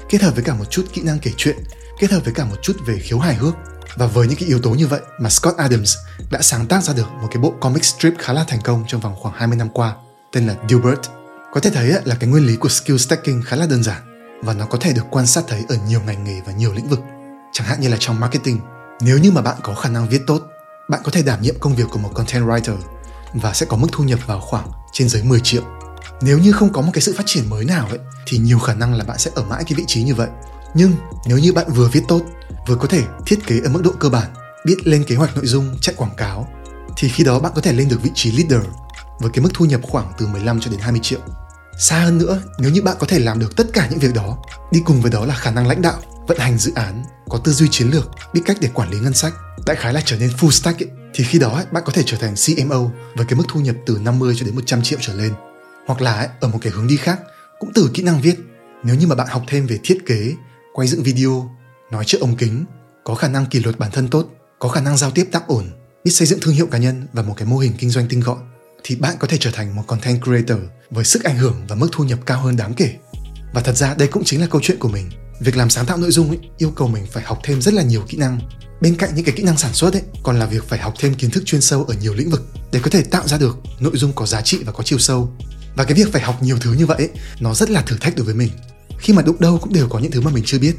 kết 0.08 0.22
hợp 0.22 0.34
với 0.34 0.44
cả 0.44 0.54
một 0.54 0.70
chút 0.70 0.86
kỹ 0.92 1.02
năng 1.02 1.18
kể 1.18 1.30
chuyện, 1.36 1.56
kết 1.98 2.10
hợp 2.10 2.20
với 2.24 2.34
cả 2.34 2.44
một 2.44 2.56
chút 2.62 2.76
về 2.86 2.98
khiếu 2.98 3.18
hài 3.18 3.34
hước 3.34 3.54
và 3.96 4.06
với 4.06 4.28
những 4.28 4.36
cái 4.36 4.48
yếu 4.48 4.60
tố 4.60 4.70
như 4.70 4.86
vậy 4.86 5.00
mà 5.20 5.30
Scott 5.30 5.56
Adams 5.56 5.96
đã 6.30 6.42
sáng 6.42 6.66
tác 6.66 6.82
ra 6.82 6.92
được 6.94 7.06
một 7.22 7.28
cái 7.30 7.42
bộ 7.42 7.54
comic 7.60 7.84
strip 7.84 8.14
khá 8.18 8.32
là 8.32 8.44
thành 8.48 8.60
công 8.64 8.84
trong 8.88 9.00
vòng 9.00 9.14
khoảng 9.16 9.34
20 9.38 9.56
năm 9.56 9.68
qua 9.68 9.94
tên 10.32 10.46
là 10.46 10.54
Dilbert. 10.68 11.00
Có 11.52 11.60
thể 11.60 11.70
thấy 11.70 11.94
là 12.04 12.14
cái 12.14 12.30
nguyên 12.30 12.46
lý 12.46 12.56
của 12.56 12.68
skill 12.68 12.96
stacking 12.96 13.42
khá 13.44 13.56
là 13.56 13.66
đơn 13.66 13.82
giản 13.82 14.02
và 14.42 14.54
nó 14.54 14.66
có 14.66 14.78
thể 14.80 14.92
được 14.92 15.04
quan 15.10 15.26
sát 15.26 15.44
thấy 15.48 15.64
ở 15.68 15.76
nhiều 15.88 16.00
ngành 16.06 16.24
nghề 16.24 16.40
và 16.46 16.52
nhiều 16.52 16.72
lĩnh 16.72 16.88
vực. 16.88 17.00
Chẳng 17.52 17.66
hạn 17.66 17.80
như 17.80 17.88
là 17.88 17.96
trong 18.00 18.20
marketing, 18.20 18.60
nếu 19.00 19.18
như 19.18 19.30
mà 19.30 19.42
bạn 19.42 19.56
có 19.62 19.74
khả 19.74 19.88
năng 19.88 20.08
viết 20.08 20.22
tốt, 20.26 20.42
bạn 20.88 21.00
có 21.04 21.10
thể 21.10 21.22
đảm 21.22 21.42
nhiệm 21.42 21.58
công 21.60 21.74
việc 21.74 21.84
của 21.90 21.98
một 21.98 22.10
content 22.14 22.44
writer 22.44 22.76
và 23.34 23.52
sẽ 23.52 23.66
có 23.66 23.76
mức 23.76 23.88
thu 23.92 24.04
nhập 24.04 24.18
vào 24.26 24.40
khoảng 24.40 24.68
trên 24.92 25.08
dưới 25.08 25.22
10 25.22 25.40
triệu. 25.40 25.62
Nếu 26.20 26.38
như 26.38 26.52
không 26.52 26.72
có 26.72 26.82
một 26.82 26.90
cái 26.92 27.02
sự 27.02 27.14
phát 27.16 27.26
triển 27.26 27.50
mới 27.50 27.64
nào 27.64 27.86
ấy 27.86 27.98
thì 28.26 28.38
nhiều 28.38 28.58
khả 28.58 28.74
năng 28.74 28.94
là 28.94 29.04
bạn 29.04 29.18
sẽ 29.18 29.30
ở 29.34 29.42
mãi 29.42 29.64
cái 29.64 29.74
vị 29.76 29.84
trí 29.86 30.02
như 30.02 30.14
vậy 30.14 30.28
Nhưng 30.74 30.92
nếu 31.26 31.38
như 31.38 31.52
bạn 31.52 31.72
vừa 31.72 31.88
viết 31.88 32.02
tốt, 32.08 32.22
vừa 32.66 32.76
có 32.76 32.88
thể 32.88 33.02
thiết 33.26 33.46
kế 33.46 33.60
ở 33.60 33.68
mức 33.68 33.82
độ 33.84 33.90
cơ 33.98 34.08
bản, 34.08 34.30
biết 34.64 34.76
lên 34.86 35.04
kế 35.04 35.16
hoạch 35.16 35.36
nội 35.36 35.46
dung, 35.46 35.76
chạy 35.80 35.94
quảng 35.94 36.14
cáo, 36.16 36.48
thì 36.96 37.08
khi 37.08 37.24
đó 37.24 37.38
bạn 37.38 37.52
có 37.54 37.60
thể 37.60 37.72
lên 37.72 37.88
được 37.88 38.02
vị 38.02 38.10
trí 38.14 38.32
leader 38.32 38.68
với 39.18 39.30
cái 39.30 39.42
mức 39.42 39.50
thu 39.54 39.64
nhập 39.64 39.80
khoảng 39.82 40.12
từ 40.18 40.26
15 40.26 40.60
cho 40.60 40.70
đến 40.70 40.80
20 40.80 41.00
triệu. 41.02 41.20
Xa 41.78 41.98
hơn 41.98 42.18
nữa, 42.18 42.42
nếu 42.58 42.70
như 42.70 42.82
bạn 42.82 42.96
có 42.98 43.06
thể 43.06 43.18
làm 43.18 43.38
được 43.38 43.56
tất 43.56 43.66
cả 43.72 43.88
những 43.90 43.98
việc 43.98 44.14
đó, 44.14 44.38
đi 44.70 44.82
cùng 44.84 45.00
với 45.00 45.10
đó 45.10 45.24
là 45.24 45.34
khả 45.34 45.50
năng 45.50 45.66
lãnh 45.66 45.82
đạo, 45.82 46.00
vận 46.28 46.38
hành 46.38 46.58
dự 46.58 46.72
án, 46.74 47.04
có 47.28 47.38
tư 47.38 47.52
duy 47.52 47.68
chiến 47.70 47.90
lược, 47.90 48.10
biết 48.32 48.40
cách 48.44 48.56
để 48.60 48.68
quản 48.74 48.90
lý 48.90 48.98
ngân 48.98 49.14
sách, 49.14 49.34
đại 49.66 49.76
khái 49.76 49.92
là 49.92 50.00
trở 50.04 50.16
nên 50.16 50.30
full 50.30 50.50
stack 50.50 50.82
ấy, 50.82 50.88
thì 51.14 51.24
khi 51.24 51.38
đó 51.38 51.48
ấy, 51.48 51.64
bạn 51.72 51.82
có 51.86 51.92
thể 51.92 52.02
trở 52.06 52.16
thành 52.16 52.34
CMO 52.46 52.90
với 53.14 53.26
cái 53.28 53.34
mức 53.34 53.44
thu 53.48 53.60
nhập 53.60 53.76
từ 53.86 53.98
50 54.02 54.34
cho 54.38 54.46
đến 54.46 54.54
100 54.54 54.82
triệu 54.82 54.98
trở 55.02 55.14
lên. 55.14 55.32
Hoặc 55.86 56.00
là 56.00 56.12
ấy, 56.14 56.28
ở 56.40 56.48
một 56.48 56.58
cái 56.62 56.72
hướng 56.72 56.86
đi 56.86 56.96
khác, 56.96 57.20
cũng 57.58 57.70
từ 57.74 57.90
kỹ 57.94 58.02
năng 58.02 58.20
viết. 58.20 58.36
Nếu 58.82 58.96
như 58.96 59.06
mà 59.06 59.14
bạn 59.14 59.26
học 59.30 59.42
thêm 59.46 59.66
về 59.66 59.78
thiết 59.82 59.98
kế, 60.06 60.34
quay 60.72 60.88
dựng 60.88 61.02
video, 61.02 61.50
nói 61.90 62.04
trước 62.04 62.20
ống 62.20 62.36
kính, 62.36 62.64
có 63.04 63.14
khả 63.14 63.28
năng 63.28 63.46
kỷ 63.46 63.60
luật 63.60 63.78
bản 63.78 63.90
thân 63.90 64.08
tốt, 64.08 64.26
có 64.58 64.68
khả 64.68 64.80
năng 64.80 64.96
giao 64.96 65.10
tiếp 65.10 65.28
tác 65.32 65.46
ổn, 65.46 65.70
biết 66.04 66.10
xây 66.10 66.26
dựng 66.26 66.40
thương 66.42 66.54
hiệu 66.54 66.66
cá 66.66 66.78
nhân 66.78 67.06
và 67.12 67.22
một 67.22 67.34
cái 67.36 67.48
mô 67.48 67.58
hình 67.58 67.72
kinh 67.78 67.90
doanh 67.90 68.08
tinh 68.08 68.20
gọn 68.20 68.38
thì 68.84 68.96
bạn 68.96 69.16
có 69.18 69.28
thể 69.28 69.36
trở 69.40 69.50
thành 69.50 69.76
một 69.76 69.82
content 69.86 70.22
creator 70.22 70.58
với 70.90 71.04
sức 71.04 71.24
ảnh 71.24 71.36
hưởng 71.36 71.66
và 71.68 71.76
mức 71.76 71.88
thu 71.92 72.04
nhập 72.04 72.18
cao 72.26 72.40
hơn 72.40 72.56
đáng 72.56 72.74
kể. 72.74 72.94
Và 73.54 73.60
thật 73.60 73.76
ra 73.76 73.94
đây 73.94 74.08
cũng 74.08 74.24
chính 74.24 74.40
là 74.40 74.46
câu 74.46 74.60
chuyện 74.64 74.78
của 74.78 74.88
mình. 74.88 75.10
Việc 75.40 75.56
làm 75.56 75.70
sáng 75.70 75.86
tạo 75.86 75.96
nội 75.96 76.10
dung 76.10 76.28
ấy, 76.28 76.38
yêu 76.58 76.70
cầu 76.70 76.88
mình 76.88 77.06
phải 77.12 77.22
học 77.22 77.40
thêm 77.44 77.62
rất 77.62 77.74
là 77.74 77.82
nhiều 77.82 78.04
kỹ 78.08 78.18
năng. 78.18 78.40
Bên 78.80 78.96
cạnh 78.96 79.10
những 79.14 79.24
cái 79.24 79.34
kỹ 79.36 79.42
năng 79.42 79.58
sản 79.58 79.74
xuất 79.74 79.92
ấy, 79.92 80.02
còn 80.22 80.38
là 80.38 80.46
việc 80.46 80.68
phải 80.68 80.78
học 80.78 80.94
thêm 80.98 81.14
kiến 81.14 81.30
thức 81.30 81.42
chuyên 81.46 81.60
sâu 81.60 81.84
ở 81.84 81.94
nhiều 81.94 82.14
lĩnh 82.14 82.30
vực 82.30 82.46
để 82.72 82.80
có 82.82 82.90
thể 82.90 83.02
tạo 83.02 83.28
ra 83.28 83.38
được 83.38 83.58
nội 83.80 83.92
dung 83.94 84.12
có 84.12 84.26
giá 84.26 84.40
trị 84.40 84.58
và 84.64 84.72
có 84.72 84.82
chiều 84.82 84.98
sâu. 84.98 85.32
Và 85.76 85.84
cái 85.84 85.94
việc 85.94 86.12
phải 86.12 86.22
học 86.22 86.42
nhiều 86.42 86.58
thứ 86.60 86.72
như 86.72 86.86
vậy 86.86 86.96
ấy, 86.96 87.10
nó 87.40 87.54
rất 87.54 87.70
là 87.70 87.82
thử 87.82 87.96
thách 88.00 88.16
đối 88.16 88.26
với 88.26 88.34
mình. 88.34 88.50
Khi 88.98 89.12
mà 89.12 89.22
đụng 89.22 89.40
đâu 89.40 89.58
cũng 89.58 89.72
đều 89.72 89.88
có 89.88 89.98
những 89.98 90.10
thứ 90.10 90.20
mà 90.20 90.30
mình 90.30 90.44
chưa 90.46 90.58
biết. 90.58 90.76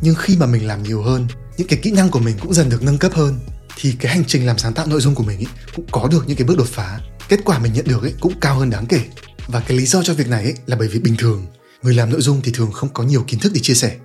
Nhưng 0.00 0.14
khi 0.14 0.36
mà 0.36 0.46
mình 0.46 0.66
làm 0.66 0.82
nhiều 0.82 1.02
hơn, 1.02 1.26
những 1.56 1.68
cái 1.68 1.78
kỹ 1.82 1.90
năng 1.90 2.10
của 2.10 2.18
mình 2.18 2.36
cũng 2.40 2.54
dần 2.54 2.68
được 2.68 2.82
nâng 2.82 2.98
cấp 2.98 3.12
hơn 3.14 3.38
thì 3.76 3.92
cái 4.00 4.12
hành 4.12 4.24
trình 4.24 4.46
làm 4.46 4.58
sáng 4.58 4.74
tạo 4.74 4.86
nội 4.86 5.00
dung 5.00 5.14
của 5.14 5.24
mình 5.24 5.38
ấy, 5.38 5.46
cũng 5.74 5.86
có 5.90 6.08
được 6.08 6.24
những 6.28 6.36
cái 6.36 6.46
bước 6.46 6.58
đột 6.58 6.68
phá 6.68 7.00
kết 7.28 7.40
quả 7.44 7.58
mình 7.58 7.72
nhận 7.72 7.84
được 7.88 8.02
ấy 8.02 8.14
cũng 8.20 8.40
cao 8.40 8.58
hơn 8.58 8.70
đáng 8.70 8.86
kể 8.86 9.00
và 9.46 9.60
cái 9.60 9.76
lý 9.76 9.86
do 9.86 10.02
cho 10.02 10.14
việc 10.14 10.28
này 10.28 10.44
ấy 10.44 10.54
là 10.66 10.76
bởi 10.76 10.88
vì 10.88 10.98
bình 10.98 11.16
thường 11.18 11.46
người 11.84 11.94
làm 11.94 12.10
nội 12.10 12.22
dung 12.22 12.40
thì 12.44 12.52
thường 12.54 12.72
không 12.72 12.88
có 12.88 13.02
nhiều 13.02 13.24
kiến 13.26 13.40
thức 13.40 13.52
để 13.54 13.60
chia 13.62 13.74
sẻ, 13.74 13.96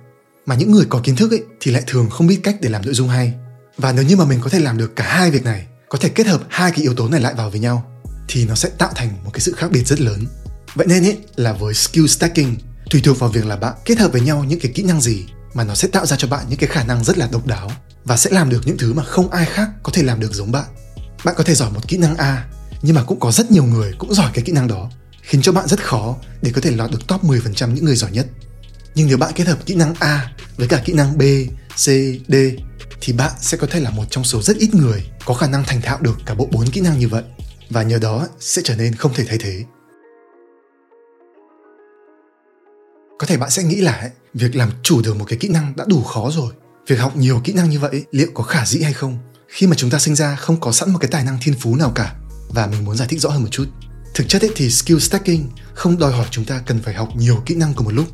mà 0.46 0.54
những 0.54 0.72
người 0.72 0.86
có 0.88 1.00
kiến 1.04 1.16
thức 1.16 1.30
ấy 1.30 1.42
thì 1.60 1.70
lại 1.70 1.82
thường 1.86 2.10
không 2.10 2.26
biết 2.26 2.40
cách 2.42 2.56
để 2.60 2.68
làm 2.68 2.84
nội 2.84 2.94
dung 2.94 3.08
hay. 3.08 3.34
Và 3.76 3.92
nếu 3.92 4.04
như 4.04 4.16
mà 4.16 4.24
mình 4.24 4.40
có 4.42 4.50
thể 4.50 4.60
làm 4.60 4.78
được 4.78 4.96
cả 4.96 5.04
hai 5.08 5.30
việc 5.30 5.44
này, 5.44 5.66
có 5.88 5.98
thể 5.98 6.08
kết 6.08 6.26
hợp 6.26 6.42
hai 6.48 6.70
cái 6.70 6.80
yếu 6.80 6.94
tố 6.94 7.08
này 7.08 7.20
lại 7.20 7.34
vào 7.34 7.50
với 7.50 7.60
nhau, 7.60 7.90
thì 8.28 8.46
nó 8.46 8.54
sẽ 8.54 8.68
tạo 8.68 8.92
thành 8.94 9.24
một 9.24 9.30
cái 9.32 9.40
sự 9.40 9.52
khác 9.52 9.70
biệt 9.70 9.86
rất 9.86 10.00
lớn. 10.00 10.26
Vậy 10.74 10.86
nên 10.86 11.04
ấy, 11.04 11.18
là 11.36 11.52
với 11.52 11.74
skill 11.74 12.06
stacking, 12.06 12.54
tùy 12.90 13.00
thuộc 13.04 13.18
vào 13.18 13.30
việc 13.30 13.46
là 13.46 13.56
bạn 13.56 13.74
kết 13.84 13.98
hợp 13.98 14.12
với 14.12 14.20
nhau 14.20 14.44
những 14.44 14.60
cái 14.60 14.72
kỹ 14.74 14.82
năng 14.82 15.00
gì 15.00 15.26
mà 15.54 15.64
nó 15.64 15.74
sẽ 15.74 15.88
tạo 15.88 16.06
ra 16.06 16.16
cho 16.16 16.28
bạn 16.28 16.46
những 16.48 16.58
cái 16.58 16.68
khả 16.68 16.84
năng 16.84 17.04
rất 17.04 17.18
là 17.18 17.28
độc 17.32 17.46
đáo 17.46 17.72
và 18.04 18.16
sẽ 18.16 18.30
làm 18.30 18.50
được 18.50 18.60
những 18.64 18.78
thứ 18.78 18.92
mà 18.92 19.02
không 19.02 19.30
ai 19.30 19.46
khác 19.46 19.70
có 19.82 19.92
thể 19.94 20.02
làm 20.02 20.20
được 20.20 20.34
giống 20.34 20.52
bạn. 20.52 20.64
Bạn 21.24 21.34
có 21.38 21.44
thể 21.44 21.54
giỏi 21.54 21.70
một 21.70 21.88
kỹ 21.88 21.96
năng 21.96 22.16
A, 22.16 22.46
nhưng 22.82 22.94
mà 22.94 23.02
cũng 23.02 23.20
có 23.20 23.32
rất 23.32 23.50
nhiều 23.50 23.64
người 23.64 23.94
cũng 23.98 24.14
giỏi 24.14 24.30
cái 24.34 24.44
kỹ 24.44 24.52
năng 24.52 24.68
đó 24.68 24.90
khiến 25.22 25.42
cho 25.42 25.52
bạn 25.52 25.68
rất 25.68 25.84
khó 25.84 26.16
để 26.42 26.50
có 26.54 26.60
thể 26.60 26.70
lọt 26.70 26.90
được 26.90 27.06
top 27.06 27.24
10% 27.24 27.74
những 27.74 27.84
người 27.84 27.96
giỏi 27.96 28.10
nhất. 28.10 28.26
Nhưng 28.94 29.06
nếu 29.06 29.18
bạn 29.18 29.32
kết 29.34 29.46
hợp 29.46 29.66
kỹ 29.66 29.74
năng 29.74 29.94
A 29.98 30.32
với 30.56 30.68
cả 30.68 30.82
kỹ 30.84 30.92
năng 30.92 31.18
B, 31.18 31.22
C, 31.74 31.86
D 32.28 32.34
thì 33.00 33.12
bạn 33.12 33.32
sẽ 33.40 33.56
có 33.56 33.66
thể 33.70 33.80
là 33.80 33.90
một 33.90 34.04
trong 34.10 34.24
số 34.24 34.42
rất 34.42 34.56
ít 34.56 34.74
người 34.74 35.10
có 35.24 35.34
khả 35.34 35.46
năng 35.46 35.64
thành 35.64 35.80
thạo 35.82 35.98
được 36.00 36.18
cả 36.26 36.34
bộ 36.34 36.48
bốn 36.52 36.66
kỹ 36.66 36.80
năng 36.80 36.98
như 36.98 37.08
vậy 37.08 37.22
và 37.70 37.82
nhờ 37.82 37.98
đó 37.98 38.28
sẽ 38.40 38.62
trở 38.64 38.76
nên 38.76 38.94
không 38.94 39.14
thể 39.14 39.24
thay 39.28 39.38
thế. 39.38 39.64
Có 43.18 43.26
thể 43.26 43.36
bạn 43.36 43.50
sẽ 43.50 43.62
nghĩ 43.62 43.80
là 43.80 44.10
việc 44.34 44.56
làm 44.56 44.70
chủ 44.82 45.02
được 45.02 45.16
một 45.16 45.24
cái 45.28 45.38
kỹ 45.38 45.48
năng 45.48 45.76
đã 45.76 45.84
đủ 45.88 46.02
khó 46.02 46.30
rồi. 46.30 46.52
Việc 46.86 46.96
học 46.96 47.16
nhiều 47.16 47.40
kỹ 47.44 47.52
năng 47.52 47.70
như 47.70 47.78
vậy 47.78 48.04
liệu 48.10 48.28
có 48.34 48.42
khả 48.42 48.66
dĩ 48.66 48.82
hay 48.82 48.92
không? 48.92 49.18
Khi 49.48 49.66
mà 49.66 49.74
chúng 49.76 49.90
ta 49.90 49.98
sinh 49.98 50.14
ra 50.14 50.36
không 50.36 50.60
có 50.60 50.72
sẵn 50.72 50.90
một 50.90 50.98
cái 50.98 51.10
tài 51.10 51.24
năng 51.24 51.38
thiên 51.42 51.54
phú 51.60 51.76
nào 51.76 51.92
cả 51.94 52.14
và 52.48 52.66
mình 52.66 52.84
muốn 52.84 52.96
giải 52.96 53.08
thích 53.08 53.20
rõ 53.20 53.30
hơn 53.30 53.42
một 53.42 53.48
chút. 53.50 53.64
Thực 54.14 54.28
chất 54.28 54.42
ấy 54.42 54.50
thì 54.56 54.70
skill 54.70 54.98
stacking 54.98 55.48
không 55.74 55.98
đòi 55.98 56.12
hỏi 56.12 56.26
chúng 56.30 56.44
ta 56.44 56.62
cần 56.66 56.82
phải 56.82 56.94
học 56.94 57.08
nhiều 57.16 57.42
kỹ 57.46 57.54
năng 57.54 57.74
cùng 57.74 57.84
một 57.84 57.94
lúc, 57.94 58.06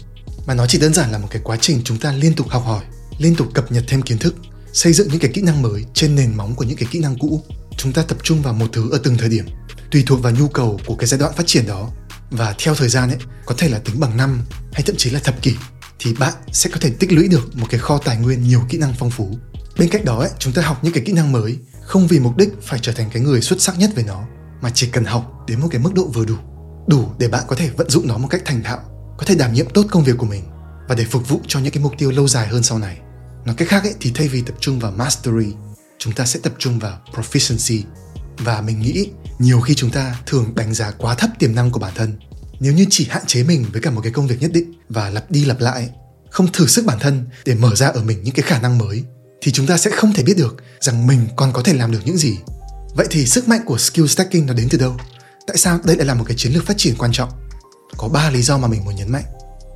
mà 0.47 0.55
nó 0.55 0.67
chỉ 0.67 0.79
đơn 0.79 0.95
giản 0.95 1.13
là 1.13 1.19
một 1.19 1.29
cái 1.31 1.43
quá 1.45 1.57
trình 1.61 1.81
chúng 1.85 1.99
ta 1.99 2.13
liên 2.13 2.35
tục 2.35 2.49
học 2.49 2.63
hỏi, 2.67 2.85
liên 3.19 3.35
tục 3.35 3.49
cập 3.55 3.73
nhật 3.73 3.85
thêm 3.89 4.03
kiến 4.03 4.19
thức, 4.19 4.35
xây 4.73 4.93
dựng 4.93 5.09
những 5.09 5.21
cái 5.21 5.31
kỹ 5.35 5.43
năng 5.43 5.63
mới 5.63 5.85
trên 5.95 6.15
nền 6.15 6.37
móng 6.37 6.55
của 6.55 6.65
những 6.65 6.77
cái 6.77 6.89
kỹ 6.91 6.99
năng 6.99 7.19
cũ. 7.19 7.43
Chúng 7.77 7.93
ta 7.93 8.03
tập 8.03 8.19
trung 8.23 8.43
vào 8.43 8.55
một 8.55 8.67
thứ 8.73 8.91
ở 8.91 9.01
từng 9.03 9.17
thời 9.17 9.29
điểm, 9.29 9.47
tùy 9.91 10.03
thuộc 10.07 10.23
vào 10.23 10.33
nhu 10.33 10.49
cầu 10.49 10.81
của 10.87 10.95
cái 10.95 11.07
giai 11.07 11.21
đoạn 11.21 11.33
phát 11.37 11.47
triển 11.47 11.67
đó 11.67 11.91
và 12.31 12.55
theo 12.59 12.75
thời 12.75 12.89
gian 12.89 13.09
ấy 13.09 13.19
có 13.47 13.55
thể 13.59 13.69
là 13.69 13.79
tính 13.79 14.01
bằng 14.01 14.17
năm 14.17 14.41
hay 14.73 14.83
thậm 14.83 14.97
chí 14.97 15.11
là 15.11 15.21
thập 15.21 15.43
kỷ 15.43 15.55
thì 15.99 16.15
bạn 16.15 16.33
sẽ 16.53 16.71
có 16.71 16.77
thể 16.81 16.91
tích 16.91 17.13
lũy 17.13 17.29
được 17.29 17.57
một 17.57 17.67
cái 17.71 17.81
kho 17.81 17.99
tài 17.99 18.17
nguyên 18.17 18.43
nhiều 18.43 18.63
kỹ 18.69 18.79
năng 18.79 18.95
phong 18.99 19.11
phú. 19.11 19.39
Bên 19.79 19.89
cạnh 19.89 20.05
đó 20.05 20.19
ấy, 20.19 20.31
chúng 20.39 20.53
ta 20.53 20.63
học 20.63 20.85
những 20.85 20.93
cái 20.93 21.03
kỹ 21.07 21.13
năng 21.13 21.33
mới 21.33 21.59
không 21.83 22.07
vì 22.07 22.21
mục 22.21 22.37
đích 22.37 22.49
phải 22.63 22.79
trở 22.83 22.93
thành 22.93 23.11
cái 23.13 23.23
người 23.23 23.41
xuất 23.41 23.61
sắc 23.61 23.79
nhất 23.79 23.91
về 23.95 24.03
nó 24.03 24.27
mà 24.67 24.73
chỉ 24.75 24.87
cần 24.87 25.05
học 25.05 25.45
đến 25.47 25.61
một 25.61 25.69
cái 25.71 25.81
mức 25.81 25.95
độ 25.95 26.07
vừa 26.07 26.25
đủ 26.25 26.35
đủ 26.87 27.09
để 27.19 27.29
bạn 27.29 27.45
có 27.49 27.57
thể 27.57 27.71
vận 27.77 27.91
dụng 27.91 28.07
nó 28.07 28.19
một 28.19 28.29
cách 28.31 28.43
thành 28.45 28.63
thạo 28.63 28.79
có 29.19 29.25
thể 29.27 29.35
đảm 29.35 29.53
nhiệm 29.53 29.71
tốt 29.71 29.87
công 29.91 30.05
việc 30.05 30.19
của 30.19 30.27
mình 30.27 30.45
và 30.89 30.95
để 30.95 31.05
phục 31.05 31.29
vụ 31.29 31.41
cho 31.47 31.61
những 31.61 31.73
cái 31.73 31.83
mục 31.83 31.93
tiêu 31.99 32.11
lâu 32.11 32.29
dài 32.29 32.49
hơn 32.49 32.63
sau 32.63 32.79
này. 32.79 32.99
Nói 33.45 33.55
cách 33.59 33.69
khác 33.69 33.83
ấy, 33.83 33.95
thì 34.01 34.13
thay 34.15 34.29
vì 34.29 34.43
tập 34.43 34.55
trung 34.61 34.79
vào 34.79 34.93
mastery 34.93 35.53
chúng 35.99 36.13
ta 36.13 36.27
sẽ 36.27 36.41
tập 36.43 36.53
trung 36.59 36.79
vào 36.79 36.99
proficiency. 37.13 37.83
Và 38.39 38.61
mình 38.61 38.81
nghĩ 38.81 39.11
nhiều 39.39 39.61
khi 39.61 39.75
chúng 39.75 39.91
ta 39.91 40.17
thường 40.27 40.55
đánh 40.55 40.75
giá 40.75 40.91
quá 40.91 41.15
thấp 41.15 41.31
tiềm 41.39 41.55
năng 41.55 41.71
của 41.71 41.81
bản 41.81 41.93
thân. 41.95 42.19
Nếu 42.61 42.73
như 42.73 42.87
chỉ 42.91 43.07
hạn 43.11 43.23
chế 43.27 43.43
mình 43.43 43.65
với 43.73 43.83
cả 43.83 43.91
một 43.91 44.01
cái 44.01 44.13
công 44.13 44.27
việc 44.27 44.41
nhất 44.41 44.51
định 44.53 44.73
và 44.89 45.11
lặp 45.11 45.31
đi 45.31 45.45
lặp 45.45 45.61
lại 45.61 45.91
không 46.31 46.53
thử 46.53 46.67
sức 46.67 46.85
bản 46.85 46.99
thân 47.01 47.25
để 47.45 47.55
mở 47.55 47.75
ra 47.75 47.87
ở 47.87 48.03
mình 48.03 48.23
những 48.23 48.35
cái 48.35 48.43
khả 48.43 48.61
năng 48.61 48.79
mới 48.79 49.05
thì 49.41 49.53
chúng 49.53 49.67
ta 49.67 49.77
sẽ 49.77 49.91
không 49.91 50.13
thể 50.13 50.23
biết 50.23 50.37
được 50.37 50.57
rằng 50.81 51.07
mình 51.07 51.29
còn 51.37 51.53
có 51.53 51.63
thể 51.63 51.75
làm 51.75 51.93
được 51.93 52.01
những 52.05 52.17
gì. 52.17 52.37
Vậy 52.97 53.07
thì 53.11 53.27
sức 53.27 53.49
mạnh 53.49 53.61
của 53.67 53.79
skill 53.79 54.07
stacking 54.07 54.47
nó 54.47 54.55
đến 54.55 54.69
từ 54.71 54.79
đâu? 54.79 54.97
Tại 55.47 55.57
sao 55.57 55.79
đây 55.85 55.97
lại 55.97 56.07
là 56.07 56.15
một 56.15 56.25
cái 56.29 56.37
chiến 56.37 56.53
lược 56.53 56.67
phát 56.67 56.75
triển 56.77 56.95
quan 56.99 57.13
trọng? 57.13 57.31
Có 57.97 58.09
ba 58.09 58.31
lý 58.31 58.43
do 58.43 58.59
mà 58.59 58.69
mình 58.69 58.85
muốn 58.85 58.97
nhấn 58.97 59.13
mạnh. 59.13 59.25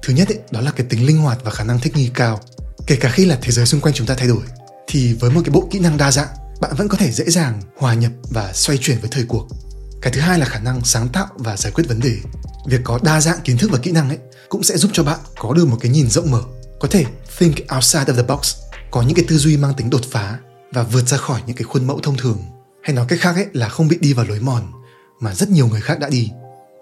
Thứ 0.02 0.14
nhất 0.14 0.28
ấy, 0.28 0.38
đó 0.50 0.60
là 0.60 0.70
cái 0.70 0.86
tính 0.90 1.06
linh 1.06 1.18
hoạt 1.18 1.38
và 1.44 1.50
khả 1.50 1.64
năng 1.64 1.80
thích 1.80 1.96
nghi 1.96 2.10
cao. 2.14 2.40
Kể 2.86 2.96
cả 2.96 3.10
khi 3.10 3.24
là 3.24 3.38
thế 3.42 3.52
giới 3.52 3.66
xung 3.66 3.80
quanh 3.80 3.94
chúng 3.94 4.06
ta 4.06 4.14
thay 4.14 4.28
đổi, 4.28 4.42
thì 4.86 5.14
với 5.14 5.30
một 5.30 5.40
cái 5.44 5.50
bộ 5.50 5.68
kỹ 5.70 5.78
năng 5.78 5.96
đa 5.96 6.10
dạng, 6.10 6.28
bạn 6.60 6.74
vẫn 6.76 6.88
có 6.88 6.96
thể 6.96 7.12
dễ 7.12 7.24
dàng 7.24 7.60
hòa 7.76 7.94
nhập 7.94 8.12
và 8.30 8.52
xoay 8.52 8.78
chuyển 8.78 9.00
với 9.00 9.10
thời 9.12 9.24
cuộc. 9.24 9.48
Cái 10.02 10.12
thứ 10.12 10.20
hai 10.20 10.38
là 10.38 10.46
khả 10.46 10.58
năng 10.58 10.84
sáng 10.84 11.08
tạo 11.08 11.26
và 11.36 11.56
giải 11.56 11.72
quyết 11.72 11.84
vấn 11.88 12.00
đề. 12.00 12.16
Việc 12.66 12.80
có 12.84 12.98
đa 13.02 13.20
dạng 13.20 13.40
kiến 13.44 13.58
thức 13.58 13.70
và 13.72 13.78
kỹ 13.78 13.90
năng 13.90 14.08
ấy 14.08 14.18
cũng 14.48 14.62
sẽ 14.62 14.76
giúp 14.76 14.90
cho 14.94 15.02
bạn 15.02 15.18
có 15.38 15.54
được 15.54 15.68
một 15.68 15.78
cái 15.80 15.90
nhìn 15.90 16.10
rộng 16.10 16.30
mở, 16.30 16.42
có 16.80 16.88
thể 16.90 17.04
think 17.38 17.56
outside 17.76 18.04
of 18.04 18.16
the 18.16 18.22
box 18.22 18.54
có 18.90 19.02
những 19.02 19.14
cái 19.14 19.24
tư 19.28 19.38
duy 19.38 19.56
mang 19.56 19.74
tính 19.74 19.90
đột 19.90 20.02
phá 20.10 20.38
và 20.72 20.82
vượt 20.82 21.08
ra 21.08 21.16
khỏi 21.16 21.40
những 21.46 21.56
cái 21.56 21.64
khuôn 21.64 21.86
mẫu 21.86 22.00
thông 22.02 22.16
thường 22.16 22.38
hay 22.82 22.96
nói 22.96 23.06
cách 23.08 23.18
khác 23.20 23.34
ấy 23.34 23.46
là 23.52 23.68
không 23.68 23.88
bị 23.88 23.98
đi 24.00 24.12
vào 24.12 24.26
lối 24.26 24.40
mòn, 24.40 24.72
mà 25.20 25.34
rất 25.34 25.50
nhiều 25.50 25.66
người 25.66 25.80
khác 25.80 26.00
đã 26.00 26.08
đi. 26.08 26.30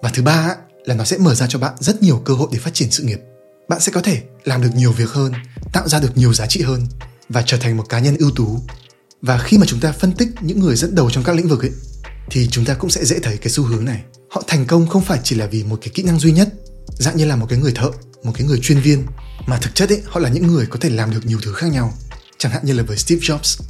Và 0.03 0.11
thứ 0.15 0.23
ba 0.23 0.57
là 0.85 0.95
nó 0.95 1.05
sẽ 1.05 1.19
mở 1.19 1.35
ra 1.35 1.47
cho 1.49 1.59
bạn 1.59 1.75
rất 1.81 2.03
nhiều 2.03 2.23
cơ 2.25 2.35
hội 2.35 2.49
để 2.53 2.59
phát 2.59 2.75
triển 2.75 2.91
sự 2.91 3.03
nghiệp. 3.03 3.21
Bạn 3.69 3.81
sẽ 3.81 3.93
có 3.93 4.01
thể 4.01 4.23
làm 4.45 4.63
được 4.63 4.71
nhiều 4.75 4.93
việc 4.93 5.11
hơn, 5.11 5.33
tạo 5.73 5.89
ra 5.89 6.01
được 6.01 6.17
nhiều 6.17 6.35
giá 6.35 6.47
trị 6.47 6.63
hơn, 6.63 6.87
và 7.29 7.43
trở 7.47 7.57
thành 7.57 7.77
một 7.77 7.89
cá 7.89 7.99
nhân 7.99 8.17
ưu 8.17 8.31
tú. 8.31 8.61
Và 9.23 9.39
khi 9.39 9.59
mà 9.59 9.67
chúng 9.67 9.81
ta 9.81 9.93
phân 9.93 10.13
tích 10.13 10.29
những 10.41 10.61
người 10.61 10.77
dẫn 10.77 10.95
đầu 10.95 11.11
trong 11.11 11.25
các 11.25 11.37
lĩnh 11.37 11.49
vực 11.49 11.63
ấy, 11.63 11.73
thì 12.31 12.49
chúng 12.51 12.65
ta 12.65 12.75
cũng 12.75 12.91
sẽ 12.91 13.05
dễ 13.05 13.19
thấy 13.23 13.37
cái 13.37 13.49
xu 13.49 13.65
hướng 13.65 13.85
này. 13.85 14.03
Họ 14.31 14.43
thành 14.47 14.67
công 14.67 14.87
không 14.87 15.05
phải 15.05 15.21
chỉ 15.25 15.37
là 15.37 15.47
vì 15.47 15.65
một 15.65 15.79
cái 15.83 15.91
kỹ 15.95 16.03
năng 16.03 16.19
duy 16.19 16.33
nhất, 16.33 16.49
dạng 16.99 17.17
như 17.17 17.25
là 17.25 17.37
một 17.37 17.47
cái 17.49 17.59
người 17.59 17.73
thợ, 17.75 17.91
một 18.23 18.33
cái 18.35 18.47
người 18.47 18.59
chuyên 18.63 18.81
viên, 18.81 19.07
mà 19.47 19.59
thực 19.59 19.75
chất 19.75 19.89
ấy, 19.89 20.03
họ 20.07 20.21
là 20.21 20.29
những 20.29 20.47
người 20.47 20.67
có 20.67 20.79
thể 20.81 20.91
làm 20.91 21.11
được 21.11 21.27
nhiều 21.27 21.39
thứ 21.43 21.53
khác 21.53 21.67
nhau. 21.73 21.93
Chẳng 22.39 22.53
hạn 22.53 22.63
như 22.65 22.73
là 22.73 22.83
với 22.83 22.97
Steve 22.97 23.21
Jobs. 23.21 23.61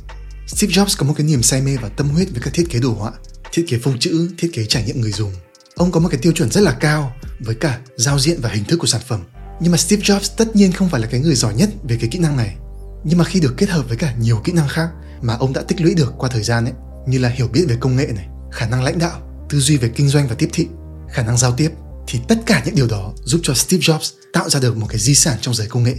Steve 0.49 0.73
Jobs 0.73 0.95
có 0.99 1.07
một 1.07 1.15
cái 1.17 1.27
niềm 1.27 1.43
say 1.43 1.63
mê 1.63 1.77
và 1.77 1.89
tâm 1.89 2.09
huyết 2.09 2.29
với 2.33 2.41
các 2.41 2.55
thiết 2.55 2.67
kế 2.71 2.79
đồ 2.79 2.93
họa, 2.93 3.13
thiết 3.53 3.65
kế 3.69 3.79
phông 3.79 3.99
chữ, 3.99 4.31
thiết 4.39 4.51
kế 4.53 4.65
trải 4.65 4.85
nghiệm 4.85 5.01
người 5.01 5.13
dùng. 5.13 5.33
Ông 5.75 5.93
có 5.93 6.01
một 6.01 6.09
cái 6.11 6.21
tiêu 6.23 6.33
chuẩn 6.33 6.51
rất 6.51 6.61
là 6.61 6.73
cao 6.73 7.13
với 7.41 7.55
cả 7.55 7.79
giao 7.97 8.19
diện 8.19 8.41
và 8.41 8.51
hình 8.51 8.65
thức 8.65 8.77
của 8.77 8.87
sản 8.87 9.01
phẩm. 9.09 9.25
Nhưng 9.61 9.73
mà 9.73 9.79
Steve 9.79 10.03
Jobs 10.03 10.35
tất 10.37 10.57
nhiên 10.57 10.73
không 10.73 10.89
phải 10.89 11.01
là 11.01 11.07
cái 11.07 11.21
người 11.21 11.35
giỏi 11.35 11.55
nhất 11.55 11.71
về 11.89 11.97
cái 12.01 12.09
kỹ 12.13 12.19
năng 12.19 12.37
này. 12.37 12.57
Nhưng 13.05 13.19
mà 13.19 13.25
khi 13.25 13.41
được 13.41 13.55
kết 13.57 13.69
hợp 13.69 13.89
với 13.89 13.97
cả 13.97 14.15
nhiều 14.21 14.41
kỹ 14.45 14.53
năng 14.53 14.69
khác 14.69 14.89
mà 15.23 15.35
ông 15.35 15.53
đã 15.53 15.63
tích 15.63 15.81
lũy 15.81 15.95
được 15.95 16.13
qua 16.19 16.29
thời 16.29 16.43
gian 16.43 16.65
ấy, 16.65 16.75
như 17.07 17.19
là 17.19 17.29
hiểu 17.29 17.49
biết 17.49 17.65
về 17.69 17.77
công 17.81 17.97
nghệ 17.97 18.07
này, 18.17 18.29
khả 18.53 18.69
năng 18.69 18.83
lãnh 18.83 18.99
đạo, 18.99 19.47
tư 19.51 19.61
duy 19.61 19.77
về 19.77 19.89
kinh 19.89 20.09
doanh 20.09 20.29
và 20.29 20.35
tiếp 20.39 20.49
thị, 20.53 20.67
khả 21.11 21.23
năng 21.23 21.39
giao 21.39 21.55
tiếp, 21.57 21.71
thì 22.07 22.21
tất 22.29 22.39
cả 22.47 22.63
những 22.65 22.75
điều 22.75 22.87
đó 22.87 23.13
giúp 23.25 23.41
cho 23.43 23.55
Steve 23.55 23.83
Jobs 23.83 24.13
tạo 24.33 24.51
ra 24.51 24.61
được 24.61 24.77
một 24.77 24.87
cái 24.89 24.99
di 24.99 25.15
sản 25.15 25.39
trong 25.41 25.55
giới 25.55 25.67
công 25.67 25.83
nghệ, 25.83 25.97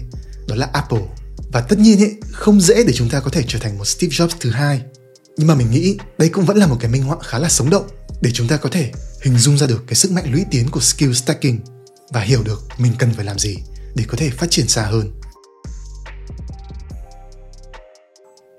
đó 0.48 0.56
là 0.56 0.70
Apple 0.74 1.02
và 1.52 1.62
tất 1.62 1.80
nhiên 1.80 2.00
ấy, 2.00 2.16
không 2.32 2.62
dễ 2.62 2.84
để 2.84 2.94
chúng 2.94 3.10
ta 3.10 3.20
có 3.20 3.30
thể 3.30 3.44
trở 3.48 3.60
thành 3.60 3.78
một 3.78 3.86
Steve 3.86 4.12
Jobs 4.12 4.36
thứ 4.40 4.50
hai 4.50 4.82
nhưng 5.38 5.48
mà 5.48 5.56
mình 5.56 5.72
nghĩ 5.72 5.98
đây 6.18 6.30
cũng 6.30 6.46
vẫn 6.46 6.58
là 6.58 6.68
một 6.68 6.78
cái 6.80 6.92
minh 6.92 7.04
họa 7.04 7.18
khá 7.24 7.40
là 7.40 7.50
sống 7.50 7.70
động 7.70 7.88
để 8.22 8.32
chúng 8.34 8.48
ta 8.48 8.58
có 8.58 8.70
thể 8.70 8.92
hình 9.22 9.38
dung 9.38 9.58
ra 9.58 9.68
được 9.68 9.84
cái 9.88 9.96
sức 9.96 10.12
mạnh 10.12 10.32
lũy 10.32 10.46
tiến 10.52 10.70
của 10.72 10.80
skill 10.80 11.14
stacking 11.14 11.58
và 12.10 12.22
hiểu 12.22 12.44
được 12.44 12.68
mình 12.78 12.94
cần 13.00 13.14
phải 13.14 13.26
làm 13.26 13.40
gì 13.40 13.58
để 13.96 14.04
có 14.08 14.18
thể 14.18 14.30
phát 14.30 14.48
triển 14.50 14.68
xa 14.68 14.84
hơn 14.84 15.20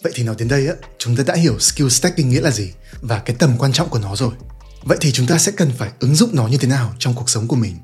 Vậy 0.03 0.13
thì 0.15 0.23
nói 0.23 0.35
đến 0.39 0.49
đây 0.49 0.67
á, 0.67 0.75
chúng 0.99 1.17
ta 1.17 1.23
đã 1.27 1.35
hiểu 1.35 1.59
skill 1.59 1.89
stacking 1.89 2.29
nghĩa 2.29 2.41
là 2.41 2.51
gì 2.51 2.71
và 3.01 3.19
cái 3.19 3.37
tầm 3.39 3.57
quan 3.59 3.73
trọng 3.73 3.89
của 3.89 3.99
nó 3.99 4.17
rồi. 4.17 4.33
Vậy 4.83 4.99
thì 5.01 5.13
chúng 5.13 5.27
ta 5.27 5.39
sẽ 5.39 5.53
cần 5.53 5.73
phải 5.79 5.91
ứng 6.01 6.15
dụng 6.15 6.31
nó 6.33 6.47
như 6.47 6.59
thế 6.59 6.69
nào 6.69 6.93
trong 6.99 7.15
cuộc 7.15 7.31
sống 7.31 7.49
của 7.49 7.57
mình? 7.57 7.77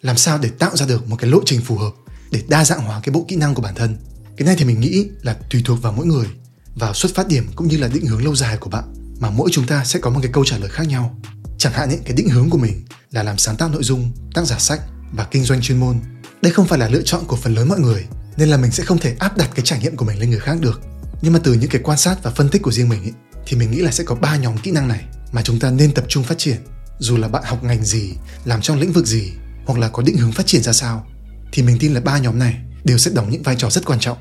Làm 0.00 0.16
sao 0.16 0.38
để 0.38 0.48
tạo 0.58 0.76
ra 0.76 0.86
được 0.86 1.08
một 1.08 1.16
cái 1.18 1.30
lộ 1.30 1.40
trình 1.46 1.60
phù 1.60 1.76
hợp 1.76 1.92
để 2.30 2.42
đa 2.48 2.64
dạng 2.64 2.80
hóa 2.80 3.00
cái 3.02 3.12
bộ 3.12 3.24
kỹ 3.28 3.36
năng 3.36 3.54
của 3.54 3.62
bản 3.62 3.74
thân 3.74 3.96
cái 4.38 4.46
này 4.46 4.56
thì 4.58 4.64
mình 4.64 4.80
nghĩ 4.80 5.06
là 5.22 5.36
tùy 5.50 5.62
thuộc 5.64 5.82
vào 5.82 5.92
mỗi 5.92 6.06
người 6.06 6.26
vào 6.74 6.94
xuất 6.94 7.14
phát 7.14 7.28
điểm 7.28 7.46
cũng 7.56 7.68
như 7.68 7.76
là 7.76 7.88
định 7.88 8.06
hướng 8.06 8.24
lâu 8.24 8.36
dài 8.36 8.56
của 8.56 8.70
bạn 8.70 8.84
mà 9.20 9.30
mỗi 9.30 9.50
chúng 9.52 9.66
ta 9.66 9.84
sẽ 9.84 9.98
có 9.98 10.10
một 10.10 10.20
cái 10.22 10.32
câu 10.32 10.44
trả 10.44 10.58
lời 10.58 10.70
khác 10.70 10.88
nhau. 10.88 11.18
Chẳng 11.58 11.72
hạn 11.72 11.88
ấy, 11.88 11.98
cái 12.04 12.16
định 12.16 12.28
hướng 12.28 12.50
của 12.50 12.58
mình 12.58 12.84
là 13.10 13.22
làm 13.22 13.38
sáng 13.38 13.56
tác 13.56 13.70
nội 13.70 13.82
dung 13.82 14.12
tác 14.34 14.46
giả 14.46 14.58
sách 14.58 14.80
và 15.12 15.24
kinh 15.24 15.44
doanh 15.44 15.60
chuyên 15.60 15.80
môn. 15.80 15.96
Đây 16.42 16.52
không 16.52 16.66
phải 16.66 16.78
là 16.78 16.88
lựa 16.88 17.02
chọn 17.02 17.24
của 17.26 17.36
phần 17.36 17.54
lớn 17.54 17.68
mọi 17.68 17.80
người 17.80 18.06
nên 18.36 18.48
là 18.48 18.56
mình 18.56 18.70
sẽ 18.70 18.84
không 18.84 18.98
thể 18.98 19.16
áp 19.18 19.36
đặt 19.36 19.50
cái 19.54 19.64
trải 19.64 19.80
nghiệm 19.80 19.96
của 19.96 20.04
mình 20.04 20.18
lên 20.18 20.30
người 20.30 20.40
khác 20.40 20.56
được. 20.60 20.80
Nhưng 21.22 21.32
mà 21.32 21.40
từ 21.44 21.52
những 21.52 21.70
cái 21.70 21.82
quan 21.84 21.98
sát 21.98 22.22
và 22.22 22.30
phân 22.30 22.48
tích 22.48 22.62
của 22.62 22.72
riêng 22.72 22.88
mình 22.88 23.02
ấy, 23.02 23.12
thì 23.46 23.56
mình 23.56 23.70
nghĩ 23.70 23.78
là 23.78 23.90
sẽ 23.90 24.04
có 24.04 24.14
ba 24.14 24.36
nhóm 24.36 24.58
kỹ 24.58 24.70
năng 24.70 24.88
này 24.88 25.04
mà 25.32 25.42
chúng 25.42 25.60
ta 25.60 25.70
nên 25.70 25.94
tập 25.94 26.04
trung 26.08 26.24
phát 26.24 26.38
triển. 26.38 26.56
Dù 26.98 27.16
là 27.16 27.28
bạn 27.28 27.42
học 27.46 27.64
ngành 27.64 27.84
gì 27.84 28.14
làm 28.44 28.60
trong 28.62 28.78
lĩnh 28.78 28.92
vực 28.92 29.06
gì 29.06 29.32
hoặc 29.66 29.78
là 29.78 29.88
có 29.88 30.02
định 30.02 30.16
hướng 30.16 30.32
phát 30.32 30.46
triển 30.46 30.62
ra 30.62 30.72
sao 30.72 31.06
thì 31.52 31.62
mình 31.62 31.76
tin 31.80 31.94
là 31.94 32.00
ba 32.00 32.18
nhóm 32.18 32.38
này 32.38 32.56
đều 32.84 32.98
sẽ 32.98 33.10
đóng 33.14 33.30
những 33.30 33.42
vai 33.42 33.56
trò 33.56 33.70
rất 33.70 33.84
quan 33.84 34.00
trọng 34.00 34.18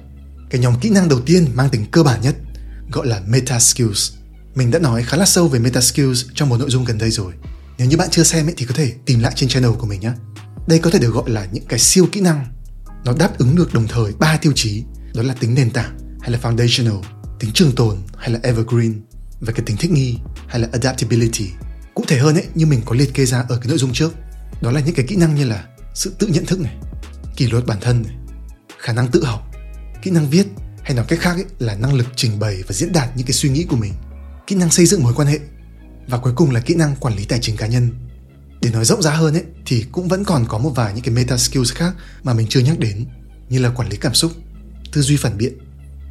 cái 0.50 0.62
nhóm 0.62 0.80
kỹ 0.80 0.90
năng 0.90 1.10
đầu 1.10 1.22
tiên 1.22 1.48
mang 1.54 1.70
tính 1.70 1.86
cơ 1.92 2.04
bản 2.04 2.22
nhất, 2.22 2.36
gọi 2.92 3.08
là 3.08 3.22
meta 3.28 3.60
skills. 3.60 4.12
Mình 4.56 4.72
đã 4.72 4.80
nói 4.80 5.04
khá 5.04 5.18
là 5.18 5.26
sâu 5.26 5.48
về 5.48 5.60
meta 5.60 5.82
skills 5.82 6.26
trong 6.34 6.50
một 6.50 6.58
nội 6.58 6.70
dung 6.70 6.86
gần 6.86 6.98
đây 6.98 7.12
rồi. 7.12 7.34
Nếu 7.78 7.88
như 7.88 7.98
bạn 7.98 8.10
chưa 8.12 8.24
xem 8.24 8.48
ấy 8.48 8.54
thì 8.58 8.66
có 8.66 8.74
thể 8.76 8.94
tìm 9.06 9.20
lại 9.20 9.32
trên 9.36 9.50
channel 9.50 9.72
của 9.72 9.88
mình 9.88 10.00
nhé. 10.00 10.12
Đây 10.68 10.80
có 10.80 10.90
thể 10.90 11.00
được 11.00 11.14
gọi 11.14 11.30
là 11.30 11.48
những 11.52 11.66
cái 11.66 11.80
siêu 11.80 12.08
kỹ 12.12 12.22
năng. 12.22 12.46
Nó 13.06 13.14
đáp 13.14 13.38
ứng 13.38 13.56
được 13.56 13.74
đồng 13.74 13.88
thời 13.88 14.12
ba 14.20 14.38
tiêu 14.38 14.54
chí, 14.56 14.84
đó 15.14 15.24
là 15.24 15.34
tính 15.34 15.54
nền 15.54 15.70
tảng 15.70 15.98
hay 16.22 16.32
là 16.32 16.40
foundational, 16.42 17.02
tính 17.40 17.52
trường 17.54 17.76
tồn 17.76 17.98
hay 18.18 18.30
là 18.30 18.40
evergreen, 18.44 19.02
và 19.40 19.54
cái 19.54 19.66
tính 19.66 19.78
thích 19.78 19.92
nghi 19.92 20.18
hay 20.48 20.60
là 20.60 20.68
adaptability. 20.72 21.50
Cụ 21.94 22.04
thể 22.08 22.18
hơn 22.18 22.36
ấy, 22.36 22.46
như 22.56 22.66
mình 22.66 22.82
có 22.86 22.96
liệt 22.96 23.14
kê 23.14 23.26
ra 23.26 23.46
ở 23.50 23.58
cái 23.58 23.68
nội 23.68 23.78
dung 23.78 23.94
trước, 23.94 24.14
đó 24.62 24.72
là 24.72 24.80
những 24.80 24.96
cái 24.96 25.06
kỹ 25.08 25.16
năng 25.16 25.36
như 25.36 25.46
là 25.46 25.64
sự 25.94 26.14
tự 26.20 26.28
nhận 26.28 26.46
thức 26.46 26.60
này, 26.60 26.76
kỷ 27.36 27.48
luật 27.48 27.66
bản 27.66 27.78
thân 27.82 28.04
này, 28.04 28.16
khả 28.80 28.94
năng 28.94 29.08
tự 29.12 29.24
học 29.26 29.52
kỹ 30.02 30.12
năng 30.12 30.30
viết 30.30 30.48
hay 30.84 30.94
nói 30.94 31.06
cách 31.08 31.20
khác 31.20 31.32
ấy, 31.32 31.46
là 31.60 31.76
năng 31.76 31.94
lực 31.94 32.08
trình 32.16 32.40
bày 32.40 32.64
và 32.68 32.74
diễn 32.74 32.92
đạt 32.92 33.18
những 33.18 33.28
cái 33.28 33.34
suy 33.34 33.50
nghĩ 33.50 33.64
của 33.64 33.76
mình. 33.76 33.94
Kỹ 34.48 34.56
năng 34.56 34.72
xây 34.72 34.86
dựng 34.86 35.04
mối 35.04 35.14
quan 35.14 35.28
hệ. 35.28 35.40
Và 36.08 36.18
cuối 36.18 36.34
cùng 36.36 36.52
là 36.52 36.60
kỹ 36.60 36.76
năng 36.76 36.96
quản 36.96 37.16
lý 37.16 37.26
tài 37.26 37.40
chính 37.42 37.58
cá 37.58 37.68
nhân. 37.68 37.90
Để 38.62 38.70
nói 38.70 38.86
rộng 38.86 39.02
ra 39.02 39.12
hơn 39.12 39.34
ấy 39.34 39.44
thì 39.66 39.86
cũng 39.92 40.08
vẫn 40.08 40.24
còn 40.24 40.46
có 40.48 40.58
một 40.58 40.70
vài 40.76 40.94
những 40.94 41.04
cái 41.04 41.16
meta 41.16 41.38
skills 41.38 41.74
khác 41.74 41.96
mà 42.24 42.34
mình 42.34 42.48
chưa 42.50 42.60
nhắc 42.60 42.80
đến 42.80 43.06
như 43.50 43.60
là 43.60 43.70
quản 43.70 43.90
lý 43.90 43.98
cảm 43.98 44.14
xúc 44.14 44.32
tư 44.94 45.02
duy 45.02 45.18
phản 45.18 45.38
biện 45.38 45.54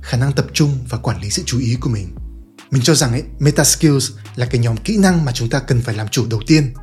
khả 0.02 0.18
năng 0.18 0.32
tập 0.32 0.46
trung 0.52 0.78
và 0.88 0.98
quản 0.98 1.20
lý 1.20 1.30
sự 1.30 1.42
chú 1.46 1.58
ý 1.58 1.76
của 1.80 1.90
mình. 1.90 2.14
Mình 2.70 2.82
cho 2.82 2.94
rằng 2.94 3.12
ấy 3.12 3.22
meta 3.38 3.64
skills 3.64 4.10
là 4.36 4.46
cái 4.46 4.60
nhóm 4.60 4.76
kỹ 4.76 4.96
năng 4.96 5.24
mà 5.24 5.32
chúng 5.32 5.48
ta 5.48 5.60
cần 5.60 5.82
phải 5.82 5.94
làm 5.94 6.08
chủ 6.08 6.26
đầu 6.30 6.40
tiên. 6.46 6.74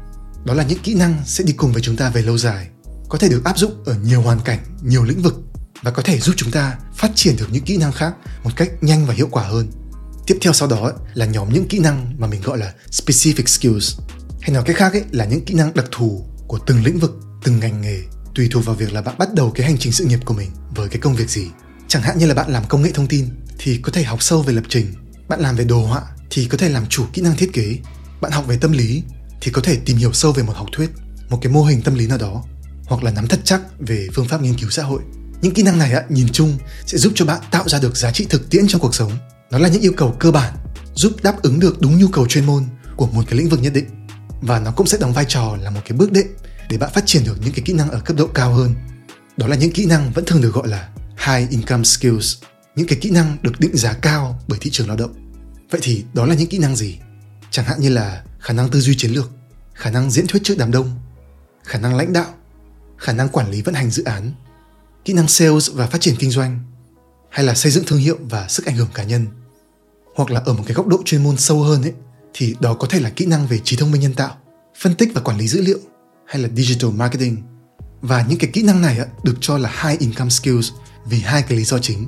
Đó 0.45 0.53
là 0.53 0.63
những 0.63 0.79
kỹ 0.83 0.93
năng 0.93 1.21
sẽ 1.25 1.43
đi 1.43 1.53
cùng 1.53 1.71
với 1.71 1.81
chúng 1.81 1.95
ta 1.95 2.09
về 2.09 2.21
lâu 2.21 2.37
dài 2.37 2.67
có 3.09 3.17
thể 3.17 3.29
được 3.29 3.45
áp 3.45 3.57
dụng 3.57 3.83
ở 3.85 3.95
nhiều 4.03 4.21
hoàn 4.21 4.39
cảnh 4.39 4.59
nhiều 4.81 5.03
lĩnh 5.03 5.21
vực 5.21 5.35
và 5.83 5.91
có 5.91 6.01
thể 6.01 6.19
giúp 6.19 6.33
chúng 6.37 6.51
ta 6.51 6.77
phát 6.95 7.11
triển 7.15 7.35
được 7.35 7.47
những 7.51 7.63
kỹ 7.63 7.77
năng 7.77 7.91
khác 7.91 8.13
một 8.43 8.51
cách 8.55 8.69
nhanh 8.81 9.05
và 9.05 9.13
hiệu 9.13 9.27
quả 9.31 9.43
hơn. 9.43 9.67
Tiếp 10.27 10.37
theo 10.41 10.53
sau 10.53 10.67
đó 10.67 10.91
là 11.13 11.25
nhóm 11.25 11.53
những 11.53 11.67
kỹ 11.67 11.79
năng 11.79 12.15
mà 12.17 12.27
mình 12.27 12.41
gọi 12.41 12.57
là 12.57 12.73
specific 12.91 13.45
skills. 13.45 13.99
Hay 14.41 14.51
nói 14.51 14.63
cách 14.65 14.75
khác 14.75 14.93
ấy, 14.93 15.03
là 15.11 15.25
những 15.25 15.45
kỹ 15.45 15.53
năng 15.53 15.73
đặc 15.73 15.85
thù 15.91 16.25
của 16.47 16.59
từng 16.65 16.83
lĩnh 16.83 16.99
vực, 16.99 17.19
từng 17.43 17.59
ngành 17.59 17.81
nghề, 17.81 18.01
tùy 18.35 18.47
thuộc 18.51 18.65
vào 18.65 18.75
việc 18.75 18.93
là 18.93 19.01
bạn 19.01 19.17
bắt 19.17 19.33
đầu 19.33 19.51
cái 19.51 19.67
hành 19.67 19.77
trình 19.77 19.93
sự 19.93 20.05
nghiệp 20.05 20.19
của 20.25 20.33
mình 20.33 20.49
với 20.75 20.89
cái 20.89 20.99
công 20.99 21.15
việc 21.15 21.29
gì. 21.29 21.47
Chẳng 21.87 22.01
hạn 22.01 22.17
như 22.17 22.25
là 22.25 22.33
bạn 22.33 22.51
làm 22.51 22.63
công 22.67 22.81
nghệ 22.81 22.91
thông 22.93 23.07
tin 23.07 23.29
thì 23.59 23.77
có 23.77 23.91
thể 23.91 24.03
học 24.03 24.23
sâu 24.23 24.41
về 24.41 24.53
lập 24.53 24.63
trình. 24.69 24.93
Bạn 25.27 25.39
làm 25.39 25.55
về 25.55 25.63
đồ 25.65 25.85
họa 25.85 26.01
thì 26.29 26.45
có 26.45 26.57
thể 26.57 26.69
làm 26.69 26.85
chủ 26.89 27.05
kỹ 27.13 27.21
năng 27.21 27.37
thiết 27.37 27.53
kế. 27.53 27.77
Bạn 28.21 28.31
học 28.31 28.47
về 28.47 28.57
tâm 28.57 28.71
lý 28.71 29.03
thì 29.41 29.51
có 29.51 29.61
thể 29.61 29.77
tìm 29.85 29.97
hiểu 29.97 30.13
sâu 30.13 30.31
về 30.31 30.43
một 30.43 30.53
học 30.55 30.67
thuyết, 30.71 30.89
một 31.29 31.39
cái 31.41 31.53
mô 31.53 31.63
hình 31.63 31.81
tâm 31.81 31.95
lý 31.95 32.07
nào 32.07 32.17
đó, 32.17 32.43
hoặc 32.85 33.03
là 33.03 33.11
nắm 33.11 33.27
thật 33.27 33.39
chắc 33.43 33.61
về 33.79 34.07
phương 34.13 34.27
pháp 34.27 34.41
nghiên 34.41 34.57
cứu 34.57 34.69
xã 34.69 34.83
hội 34.83 35.01
những 35.43 35.53
kỹ 35.53 35.63
năng 35.63 35.79
này 35.79 35.93
á, 35.93 36.03
nhìn 36.09 36.27
chung 36.31 36.57
sẽ 36.85 36.97
giúp 36.97 37.13
cho 37.15 37.25
bạn 37.25 37.41
tạo 37.51 37.69
ra 37.69 37.79
được 37.79 37.97
giá 37.97 38.11
trị 38.11 38.25
thực 38.29 38.49
tiễn 38.49 38.67
trong 38.67 38.81
cuộc 38.81 38.95
sống. 38.95 39.11
Nó 39.51 39.57
là 39.57 39.69
những 39.69 39.81
yêu 39.81 39.93
cầu 39.97 40.15
cơ 40.19 40.31
bản 40.31 40.53
giúp 40.95 41.11
đáp 41.23 41.41
ứng 41.41 41.59
được 41.59 41.81
đúng 41.81 41.99
nhu 41.99 42.07
cầu 42.07 42.27
chuyên 42.27 42.45
môn 42.45 42.63
của 42.95 43.07
một 43.07 43.23
cái 43.27 43.39
lĩnh 43.39 43.49
vực 43.49 43.61
nhất 43.61 43.73
định. 43.73 43.85
Và 44.41 44.59
nó 44.59 44.71
cũng 44.71 44.87
sẽ 44.87 44.97
đóng 44.97 45.13
vai 45.13 45.25
trò 45.27 45.57
là 45.61 45.69
một 45.69 45.81
cái 45.85 45.97
bước 45.97 46.11
đệm 46.11 46.25
để 46.69 46.77
bạn 46.77 46.89
phát 46.93 47.03
triển 47.05 47.23
được 47.23 47.37
những 47.41 47.53
cái 47.53 47.63
kỹ 47.65 47.73
năng 47.73 47.89
ở 47.91 47.99
cấp 47.99 48.17
độ 48.17 48.27
cao 48.27 48.53
hơn. 48.53 48.75
Đó 49.37 49.47
là 49.47 49.55
những 49.55 49.71
kỹ 49.71 49.85
năng 49.85 50.11
vẫn 50.11 50.25
thường 50.25 50.41
được 50.41 50.53
gọi 50.53 50.67
là 50.67 50.89
high 51.27 51.49
income 51.49 51.83
skills 51.83 52.35
những 52.75 52.87
cái 52.87 52.99
kỹ 53.01 53.09
năng 53.09 53.37
được 53.41 53.59
định 53.59 53.77
giá 53.77 53.93
cao 53.93 54.39
bởi 54.47 54.59
thị 54.61 54.69
trường 54.73 54.87
lao 54.87 54.97
động. 54.97 55.31
Vậy 55.71 55.81
thì 55.83 56.03
đó 56.13 56.25
là 56.25 56.35
những 56.35 56.49
kỹ 56.49 56.57
năng 56.57 56.75
gì? 56.75 56.97
Chẳng 57.51 57.65
hạn 57.65 57.79
như 57.79 57.89
là 57.89 58.23
khả 58.39 58.53
năng 58.53 58.69
tư 58.69 58.81
duy 58.81 58.95
chiến 58.97 59.11
lược 59.11 59.31
khả 59.73 59.89
năng 59.89 60.11
diễn 60.11 60.27
thuyết 60.27 60.43
trước 60.43 60.57
đám 60.57 60.71
đông 60.71 60.91
khả 61.63 61.79
năng 61.79 61.95
lãnh 61.95 62.13
đạo 62.13 62.33
khả 62.97 63.13
năng 63.13 63.29
quản 63.29 63.51
lý 63.51 63.61
vận 63.61 63.75
hành 63.75 63.91
dự 63.91 64.03
án 64.03 64.31
kỹ 65.05 65.13
năng 65.13 65.27
sales 65.27 65.71
và 65.73 65.87
phát 65.87 66.01
triển 66.01 66.15
kinh 66.15 66.31
doanh 66.31 66.59
hay 67.29 67.45
là 67.45 67.53
xây 67.53 67.71
dựng 67.71 67.83
thương 67.87 67.99
hiệu 67.99 68.17
và 68.29 68.47
sức 68.47 68.65
ảnh 68.65 68.75
hưởng 68.75 68.89
cá 68.93 69.03
nhân 69.03 69.27
hoặc 70.15 70.31
là 70.31 70.41
ở 70.45 70.53
một 70.53 70.63
cái 70.67 70.73
góc 70.73 70.87
độ 70.87 71.01
chuyên 71.05 71.23
môn 71.23 71.37
sâu 71.37 71.63
hơn 71.63 71.81
ấy 71.81 71.93
thì 72.33 72.55
đó 72.59 72.73
có 72.73 72.87
thể 72.87 72.99
là 72.99 73.09
kỹ 73.09 73.25
năng 73.25 73.47
về 73.47 73.59
trí 73.63 73.75
thông 73.75 73.91
minh 73.91 74.01
nhân 74.01 74.13
tạo 74.13 74.37
phân 74.79 74.95
tích 74.95 75.09
và 75.13 75.21
quản 75.21 75.37
lý 75.37 75.47
dữ 75.47 75.61
liệu 75.61 75.79
hay 76.25 76.41
là 76.41 76.49
digital 76.55 76.91
marketing. 76.91 77.37
Và 78.01 78.25
những 78.29 78.37
cái 78.37 78.49
kỹ 78.53 78.63
năng 78.63 78.81
này 78.81 78.99
được 79.23 79.35
cho 79.41 79.57
là 79.57 79.71
high 79.83 79.99
income 79.99 80.29
skills 80.29 80.71
vì 81.05 81.19
hai 81.19 81.41
cái 81.41 81.57
lý 81.57 81.63
do 81.63 81.79
chính. 81.79 82.07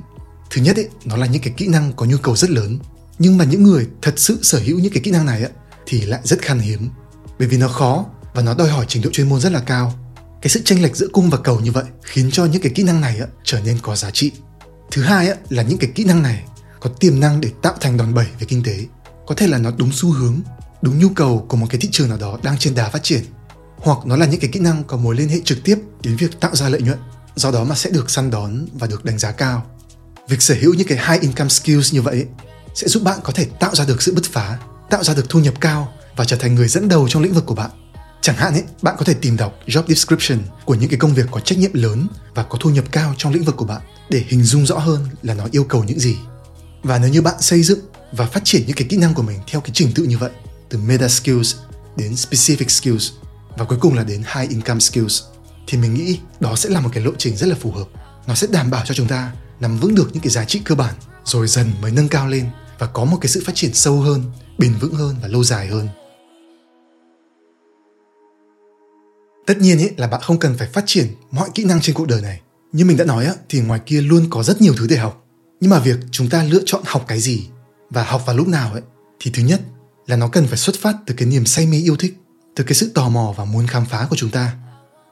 Thứ 0.50 0.62
nhất 0.62 0.76
ấy, 0.76 0.88
nó 1.04 1.16
là 1.16 1.26
những 1.26 1.42
cái 1.42 1.54
kỹ 1.56 1.68
năng 1.68 1.92
có 1.92 2.06
nhu 2.06 2.16
cầu 2.16 2.36
rất 2.36 2.50
lớn 2.50 2.78
nhưng 3.18 3.38
mà 3.38 3.44
những 3.44 3.62
người 3.62 3.86
thật 4.02 4.14
sự 4.16 4.38
sở 4.42 4.58
hữu 4.58 4.78
những 4.78 4.92
cái 4.92 5.02
kỹ 5.02 5.10
năng 5.10 5.26
này 5.26 5.42
ấy, 5.42 5.52
thì 5.86 6.00
lại 6.00 6.20
rất 6.24 6.42
khan 6.42 6.58
hiếm. 6.58 6.88
Bởi 7.38 7.48
vì 7.48 7.56
nó 7.56 7.68
khó 7.68 8.06
và 8.34 8.42
nó 8.42 8.54
đòi 8.54 8.68
hỏi 8.68 8.84
trình 8.88 9.02
độ 9.02 9.10
chuyên 9.12 9.28
môn 9.28 9.40
rất 9.40 9.52
là 9.52 9.60
cao 9.60 9.92
cái 10.46 10.50
sự 10.50 10.62
chênh 10.64 10.82
lệch 10.82 10.96
giữa 10.96 11.08
cung 11.12 11.30
và 11.30 11.38
cầu 11.38 11.60
như 11.60 11.72
vậy 11.72 11.84
khiến 12.02 12.30
cho 12.32 12.44
những 12.44 12.62
cái 12.62 12.72
kỹ 12.74 12.82
năng 12.82 13.00
này 13.00 13.18
á, 13.18 13.26
trở 13.44 13.60
nên 13.60 13.78
có 13.82 13.96
giá 13.96 14.10
trị. 14.10 14.32
Thứ 14.90 15.02
hai 15.02 15.28
á, 15.28 15.34
là 15.48 15.62
những 15.62 15.78
cái 15.78 15.90
kỹ 15.94 16.04
năng 16.04 16.22
này 16.22 16.44
có 16.80 16.90
tiềm 17.00 17.20
năng 17.20 17.40
để 17.40 17.50
tạo 17.62 17.74
thành 17.80 17.96
đòn 17.96 18.14
bẩy 18.14 18.26
về 18.40 18.46
kinh 18.48 18.62
tế. 18.62 18.78
Có 19.26 19.34
thể 19.34 19.46
là 19.46 19.58
nó 19.58 19.70
đúng 19.76 19.92
xu 19.92 20.12
hướng 20.12 20.40
đúng 20.82 20.98
nhu 20.98 21.08
cầu 21.08 21.46
của 21.48 21.56
một 21.56 21.66
cái 21.70 21.80
thị 21.80 21.88
trường 21.92 22.08
nào 22.08 22.18
đó 22.18 22.38
đang 22.42 22.58
trên 22.58 22.74
đà 22.74 22.88
phát 22.88 23.02
triển 23.02 23.22
hoặc 23.76 23.98
nó 24.06 24.16
là 24.16 24.26
những 24.26 24.40
cái 24.40 24.50
kỹ 24.52 24.60
năng 24.60 24.84
có 24.84 24.96
mối 24.96 25.14
liên 25.14 25.28
hệ 25.28 25.40
trực 25.44 25.64
tiếp 25.64 25.78
đến 26.02 26.16
việc 26.16 26.40
tạo 26.40 26.56
ra 26.56 26.68
lợi 26.68 26.82
nhuận 26.82 26.98
do 27.36 27.50
đó 27.50 27.64
mà 27.64 27.74
sẽ 27.74 27.90
được 27.90 28.10
săn 28.10 28.30
đón 28.30 28.66
và 28.72 28.86
được 28.86 29.04
đánh 29.04 29.18
giá 29.18 29.32
cao. 29.32 29.66
Việc 30.28 30.42
sở 30.42 30.54
hữu 30.60 30.74
những 30.74 30.88
cái 30.88 30.98
high 31.08 31.22
income 31.22 31.48
skills 31.48 31.94
như 31.94 32.02
vậy 32.02 32.26
sẽ 32.74 32.88
giúp 32.88 33.02
bạn 33.02 33.18
có 33.24 33.32
thể 33.32 33.44
tạo 33.60 33.74
ra 33.74 33.84
được 33.84 34.02
sự 34.02 34.14
bứt 34.14 34.24
phá 34.24 34.58
tạo 34.90 35.04
ra 35.04 35.14
được 35.14 35.28
thu 35.28 35.40
nhập 35.40 35.54
cao 35.60 35.92
và 36.16 36.24
trở 36.24 36.36
thành 36.36 36.54
người 36.54 36.68
dẫn 36.68 36.88
đầu 36.88 37.08
trong 37.08 37.22
lĩnh 37.22 37.34
vực 37.34 37.46
của 37.46 37.54
bạn 37.54 37.70
chẳng 38.20 38.36
hạn 38.36 38.52
ấy 38.52 38.62
bạn 38.82 38.94
có 38.98 39.04
thể 39.04 39.14
tìm 39.14 39.36
đọc 39.36 39.58
job 39.66 39.82
description 39.88 40.38
của 40.64 40.74
những 40.74 40.90
cái 40.90 40.98
công 40.98 41.14
việc 41.14 41.26
có 41.30 41.40
trách 41.40 41.58
nhiệm 41.58 41.74
lớn 41.74 42.06
và 42.34 42.42
có 42.42 42.58
thu 42.60 42.70
nhập 42.70 42.84
cao 42.92 43.14
trong 43.18 43.32
lĩnh 43.32 43.44
vực 43.44 43.56
của 43.56 43.64
bạn 43.64 43.82
để 44.10 44.24
hình 44.28 44.44
dung 44.44 44.66
rõ 44.66 44.78
hơn 44.78 45.06
là 45.22 45.34
nó 45.34 45.48
yêu 45.50 45.64
cầu 45.64 45.84
những 45.84 46.00
gì. 46.00 46.16
Và 46.82 46.98
nếu 46.98 47.10
như 47.10 47.22
bạn 47.22 47.34
xây 47.40 47.62
dựng 47.62 47.78
và 48.12 48.26
phát 48.26 48.44
triển 48.44 48.62
những 48.66 48.76
cái 48.76 48.86
kỹ 48.88 48.96
năng 48.96 49.14
của 49.14 49.22
mình 49.22 49.38
theo 49.46 49.60
cái 49.60 49.70
trình 49.74 49.92
tự 49.94 50.04
như 50.04 50.18
vậy, 50.18 50.30
từ 50.68 50.78
meta 50.78 51.08
skills 51.08 51.56
đến 51.96 52.12
specific 52.12 52.68
skills 52.68 53.10
và 53.56 53.64
cuối 53.64 53.78
cùng 53.80 53.94
là 53.94 54.04
đến 54.04 54.22
high 54.34 54.50
income 54.50 54.80
skills, 54.80 55.22
thì 55.66 55.78
mình 55.78 55.94
nghĩ 55.94 56.18
đó 56.40 56.56
sẽ 56.56 56.68
là 56.68 56.80
một 56.80 56.90
cái 56.92 57.04
lộ 57.04 57.10
trình 57.18 57.36
rất 57.36 57.46
là 57.46 57.56
phù 57.60 57.72
hợp. 57.72 57.86
Nó 58.26 58.34
sẽ 58.34 58.46
đảm 58.50 58.70
bảo 58.70 58.82
cho 58.86 58.94
chúng 58.94 59.08
ta 59.08 59.32
nắm 59.60 59.78
vững 59.78 59.94
được 59.94 60.10
những 60.12 60.22
cái 60.22 60.30
giá 60.30 60.44
trị 60.44 60.60
cơ 60.64 60.74
bản, 60.74 60.94
rồi 61.24 61.48
dần 61.48 61.72
mới 61.80 61.90
nâng 61.90 62.08
cao 62.08 62.28
lên 62.28 62.46
và 62.78 62.86
có 62.86 63.04
một 63.04 63.18
cái 63.20 63.28
sự 63.28 63.42
phát 63.46 63.54
triển 63.54 63.74
sâu 63.74 64.00
hơn, 64.00 64.22
bền 64.58 64.74
vững 64.80 64.94
hơn 64.94 65.16
và 65.22 65.28
lâu 65.28 65.44
dài 65.44 65.66
hơn. 65.66 65.88
Tất 69.46 69.58
nhiên 69.58 69.78
ấy 69.78 69.92
là 69.96 70.06
bạn 70.06 70.20
không 70.24 70.38
cần 70.38 70.56
phải 70.58 70.68
phát 70.68 70.84
triển 70.86 71.06
mọi 71.30 71.48
kỹ 71.54 71.64
năng 71.64 71.80
trên 71.80 71.94
cuộc 71.94 72.08
đời 72.08 72.22
này. 72.22 72.40
Như 72.72 72.84
mình 72.84 72.96
đã 72.96 73.04
nói 73.04 73.26
á, 73.26 73.34
thì 73.48 73.60
ngoài 73.60 73.80
kia 73.86 74.00
luôn 74.00 74.26
có 74.30 74.42
rất 74.42 74.60
nhiều 74.60 74.74
thứ 74.78 74.86
để 74.86 74.96
học. 74.96 75.24
Nhưng 75.60 75.70
mà 75.70 75.78
việc 75.78 75.98
chúng 76.10 76.28
ta 76.28 76.44
lựa 76.44 76.62
chọn 76.66 76.82
học 76.86 77.04
cái 77.08 77.20
gì 77.20 77.48
và 77.90 78.04
học 78.04 78.22
vào 78.26 78.36
lúc 78.36 78.48
nào 78.48 78.72
ấy 78.72 78.82
thì 79.20 79.30
thứ 79.34 79.42
nhất 79.42 79.60
là 80.06 80.16
nó 80.16 80.28
cần 80.28 80.46
phải 80.46 80.58
xuất 80.58 80.76
phát 80.80 80.96
từ 81.06 81.14
cái 81.16 81.28
niềm 81.28 81.46
say 81.46 81.66
mê 81.66 81.76
yêu 81.76 81.96
thích 81.96 82.16
từ 82.56 82.64
cái 82.64 82.74
sự 82.74 82.90
tò 82.94 83.08
mò 83.08 83.34
và 83.36 83.44
muốn 83.44 83.66
khám 83.66 83.84
phá 83.86 84.06
của 84.10 84.16
chúng 84.16 84.30
ta. 84.30 84.56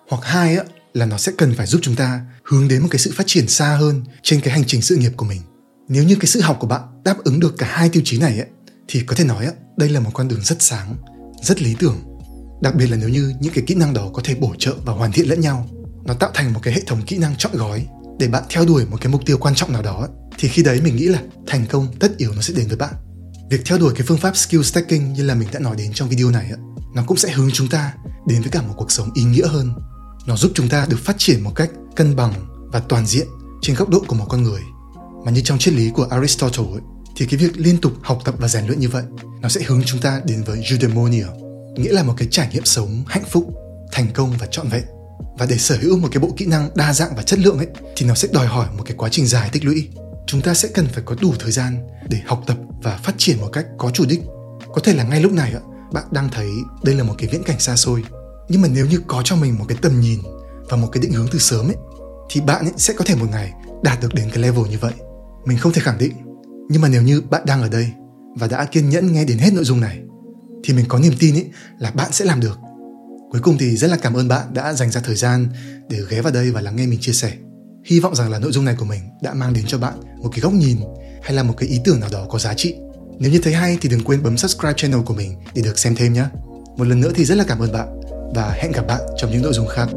Hoặc 0.08 0.24
hai 0.24 0.56
á, 0.56 0.64
là 0.94 1.06
nó 1.06 1.18
sẽ 1.18 1.32
cần 1.38 1.54
phải 1.54 1.66
giúp 1.66 1.78
chúng 1.82 1.96
ta 1.96 2.20
hướng 2.44 2.68
đến 2.68 2.82
một 2.82 2.88
cái 2.90 2.98
sự 2.98 3.12
phát 3.14 3.26
triển 3.26 3.48
xa 3.48 3.76
hơn 3.76 4.04
trên 4.22 4.40
cái 4.40 4.54
hành 4.54 4.64
trình 4.66 4.82
sự 4.82 4.96
nghiệp 4.96 5.12
của 5.16 5.26
mình. 5.26 5.40
Nếu 5.88 6.04
như 6.04 6.16
cái 6.20 6.26
sự 6.26 6.40
học 6.40 6.56
của 6.60 6.66
bạn 6.66 6.82
đáp 7.04 7.24
ứng 7.24 7.40
được 7.40 7.54
cả 7.58 7.66
hai 7.70 7.88
tiêu 7.88 8.02
chí 8.04 8.18
này 8.18 8.38
ấy, 8.38 8.48
thì 8.88 9.02
có 9.06 9.16
thể 9.16 9.24
nói 9.24 9.48
đây 9.76 9.88
là 9.88 10.00
một 10.00 10.10
con 10.14 10.28
đường 10.28 10.40
rất 10.42 10.62
sáng 10.62 10.96
rất 11.42 11.62
lý 11.62 11.74
tưởng 11.78 12.13
đặc 12.64 12.74
biệt 12.74 12.86
là 12.86 12.96
nếu 12.96 13.08
như 13.08 13.32
những 13.40 13.52
cái 13.52 13.64
kỹ 13.66 13.74
năng 13.74 13.94
đó 13.94 14.10
có 14.12 14.22
thể 14.24 14.34
bổ 14.34 14.54
trợ 14.58 14.74
và 14.84 14.92
hoàn 14.92 15.12
thiện 15.12 15.28
lẫn 15.28 15.40
nhau 15.40 15.68
nó 16.04 16.14
tạo 16.14 16.30
thành 16.34 16.52
một 16.52 16.60
cái 16.62 16.74
hệ 16.74 16.80
thống 16.86 17.02
kỹ 17.06 17.18
năng 17.18 17.36
chọn 17.38 17.52
gói 17.54 17.86
để 18.18 18.28
bạn 18.28 18.42
theo 18.50 18.64
đuổi 18.66 18.86
một 18.86 18.96
cái 19.00 19.12
mục 19.12 19.20
tiêu 19.26 19.38
quan 19.38 19.54
trọng 19.54 19.72
nào 19.72 19.82
đó 19.82 20.08
thì 20.38 20.48
khi 20.48 20.62
đấy 20.62 20.80
mình 20.84 20.96
nghĩ 20.96 21.04
là 21.04 21.22
thành 21.46 21.66
công 21.66 21.88
tất 22.00 22.16
yếu 22.16 22.32
nó 22.34 22.42
sẽ 22.42 22.54
đến 22.56 22.68
với 22.68 22.76
bạn. 22.76 22.94
Việc 23.50 23.60
theo 23.64 23.78
đuổi 23.78 23.92
cái 23.96 24.06
phương 24.06 24.18
pháp 24.18 24.36
skill 24.36 24.62
stacking 24.62 25.12
như 25.12 25.24
là 25.24 25.34
mình 25.34 25.48
đã 25.52 25.60
nói 25.60 25.76
đến 25.78 25.92
trong 25.92 26.08
video 26.08 26.30
này 26.30 26.50
nó 26.94 27.02
cũng 27.06 27.16
sẽ 27.16 27.30
hướng 27.32 27.50
chúng 27.52 27.68
ta 27.68 27.92
đến 28.26 28.40
với 28.40 28.50
cả 28.50 28.62
một 28.62 28.74
cuộc 28.76 28.90
sống 28.90 29.10
ý 29.14 29.22
nghĩa 29.22 29.46
hơn. 29.46 29.74
Nó 30.26 30.36
giúp 30.36 30.52
chúng 30.54 30.68
ta 30.68 30.86
được 30.90 30.98
phát 31.04 31.14
triển 31.18 31.40
một 31.40 31.52
cách 31.54 31.70
cân 31.96 32.16
bằng 32.16 32.32
và 32.72 32.80
toàn 32.80 33.06
diện 33.06 33.26
trên 33.62 33.76
góc 33.76 33.88
độ 33.88 34.04
của 34.06 34.16
một 34.16 34.26
con 34.28 34.42
người. 34.42 34.62
Mà 35.24 35.30
như 35.30 35.40
trong 35.40 35.58
triết 35.58 35.74
lý 35.74 35.90
của 35.90 36.06
Aristotle 36.10 36.72
ấy, 36.72 36.82
thì 37.16 37.26
cái 37.26 37.38
việc 37.38 37.56
liên 37.56 37.76
tục 37.80 37.92
học 38.02 38.18
tập 38.24 38.34
và 38.38 38.48
rèn 38.48 38.66
luyện 38.66 38.80
như 38.80 38.88
vậy 38.88 39.04
nó 39.40 39.48
sẽ 39.48 39.62
hướng 39.66 39.82
chúng 39.84 40.00
ta 40.00 40.20
đến 40.26 40.42
với 40.46 40.62
eudaimonia 40.70 41.43
nghĩa 41.76 41.92
là 41.92 42.02
một 42.02 42.14
cái 42.16 42.28
trải 42.30 42.48
nghiệm 42.52 42.64
sống 42.64 43.04
hạnh 43.06 43.24
phúc, 43.30 43.46
thành 43.92 44.06
công 44.14 44.32
và 44.38 44.46
trọn 44.46 44.68
vẹn. 44.68 44.84
Và 45.38 45.46
để 45.46 45.58
sở 45.58 45.76
hữu 45.80 45.98
một 45.98 46.08
cái 46.12 46.20
bộ 46.20 46.28
kỹ 46.36 46.46
năng 46.46 46.70
đa 46.74 46.92
dạng 46.92 47.16
và 47.16 47.22
chất 47.22 47.38
lượng 47.38 47.58
ấy, 47.58 47.66
thì 47.96 48.06
nó 48.06 48.14
sẽ 48.14 48.28
đòi 48.32 48.46
hỏi 48.46 48.66
một 48.76 48.82
cái 48.86 48.96
quá 48.96 49.08
trình 49.12 49.26
dài 49.26 49.48
tích 49.52 49.64
lũy. 49.64 49.88
Chúng 50.26 50.40
ta 50.40 50.54
sẽ 50.54 50.68
cần 50.74 50.86
phải 50.86 51.02
có 51.06 51.16
đủ 51.20 51.34
thời 51.38 51.52
gian 51.52 51.86
để 52.08 52.18
học 52.26 52.42
tập 52.46 52.56
và 52.82 52.96
phát 52.96 53.14
triển 53.18 53.40
một 53.40 53.48
cách 53.52 53.66
có 53.78 53.90
chủ 53.90 54.04
đích. 54.08 54.22
Có 54.74 54.80
thể 54.84 54.94
là 54.94 55.04
ngay 55.04 55.20
lúc 55.20 55.32
này 55.32 55.54
bạn 55.92 56.04
đang 56.10 56.28
thấy 56.32 56.48
đây 56.84 56.94
là 56.94 57.04
một 57.04 57.14
cái 57.18 57.28
viễn 57.28 57.42
cảnh 57.42 57.60
xa 57.60 57.76
xôi. 57.76 58.04
Nhưng 58.48 58.62
mà 58.62 58.68
nếu 58.68 58.86
như 58.86 59.00
có 59.06 59.22
cho 59.24 59.36
mình 59.36 59.58
một 59.58 59.64
cái 59.68 59.78
tầm 59.82 60.00
nhìn 60.00 60.18
và 60.68 60.76
một 60.76 60.88
cái 60.92 61.02
định 61.02 61.12
hướng 61.12 61.28
từ 61.32 61.38
sớm 61.38 61.68
ấy, 61.68 61.76
thì 62.30 62.40
bạn 62.40 62.64
ấy 62.64 62.72
sẽ 62.76 62.94
có 62.94 63.04
thể 63.04 63.14
một 63.14 63.26
ngày 63.30 63.52
đạt 63.82 64.00
được 64.00 64.14
đến 64.14 64.30
cái 64.30 64.42
level 64.42 64.70
như 64.70 64.78
vậy. 64.80 64.92
Mình 65.44 65.58
không 65.58 65.72
thể 65.72 65.82
khẳng 65.82 65.98
định. 65.98 66.12
Nhưng 66.68 66.82
mà 66.82 66.88
nếu 66.88 67.02
như 67.02 67.20
bạn 67.30 67.42
đang 67.46 67.62
ở 67.62 67.68
đây 67.68 67.90
và 68.36 68.46
đã 68.46 68.64
kiên 68.64 68.88
nhẫn 68.88 69.12
nghe 69.12 69.24
đến 69.24 69.38
hết 69.38 69.52
nội 69.52 69.64
dung 69.64 69.80
này 69.80 70.00
thì 70.64 70.74
mình 70.74 70.84
có 70.88 70.98
niềm 70.98 71.12
tin 71.18 71.34
ý, 71.34 71.44
là 71.78 71.90
bạn 71.90 72.12
sẽ 72.12 72.24
làm 72.24 72.40
được. 72.40 72.58
Cuối 73.30 73.40
cùng 73.42 73.58
thì 73.58 73.76
rất 73.76 73.90
là 73.90 73.96
cảm 73.96 74.14
ơn 74.14 74.28
bạn 74.28 74.54
đã 74.54 74.72
dành 74.72 74.90
ra 74.90 75.00
thời 75.00 75.16
gian 75.16 75.48
để 75.88 75.98
ghé 76.10 76.20
vào 76.20 76.32
đây 76.32 76.50
và 76.50 76.60
lắng 76.60 76.76
nghe 76.76 76.86
mình 76.86 77.00
chia 77.00 77.12
sẻ. 77.12 77.32
Hy 77.84 78.00
vọng 78.00 78.14
rằng 78.14 78.30
là 78.30 78.38
nội 78.38 78.52
dung 78.52 78.64
này 78.64 78.74
của 78.78 78.84
mình 78.84 79.00
đã 79.22 79.34
mang 79.34 79.52
đến 79.52 79.64
cho 79.66 79.78
bạn 79.78 79.94
một 80.22 80.28
cái 80.32 80.40
góc 80.40 80.52
nhìn 80.52 80.76
hay 81.22 81.32
là 81.32 81.42
một 81.42 81.54
cái 81.56 81.68
ý 81.68 81.80
tưởng 81.84 82.00
nào 82.00 82.08
đó 82.12 82.26
có 82.30 82.38
giá 82.38 82.54
trị. 82.54 82.74
Nếu 83.18 83.30
như 83.32 83.40
thấy 83.42 83.52
hay 83.52 83.78
thì 83.80 83.88
đừng 83.88 84.04
quên 84.04 84.22
bấm 84.22 84.36
subscribe 84.36 84.74
channel 84.76 85.00
của 85.00 85.14
mình 85.14 85.34
để 85.54 85.62
được 85.62 85.78
xem 85.78 85.94
thêm 85.96 86.12
nhé. 86.12 86.24
Một 86.76 86.84
lần 86.84 87.00
nữa 87.00 87.12
thì 87.14 87.24
rất 87.24 87.34
là 87.34 87.44
cảm 87.48 87.58
ơn 87.58 87.72
bạn 87.72 88.00
và 88.34 88.50
hẹn 88.50 88.72
gặp 88.72 88.86
bạn 88.86 89.00
trong 89.16 89.30
những 89.30 89.42
nội 89.42 89.52
dung 89.52 89.66
khác. 89.66 89.88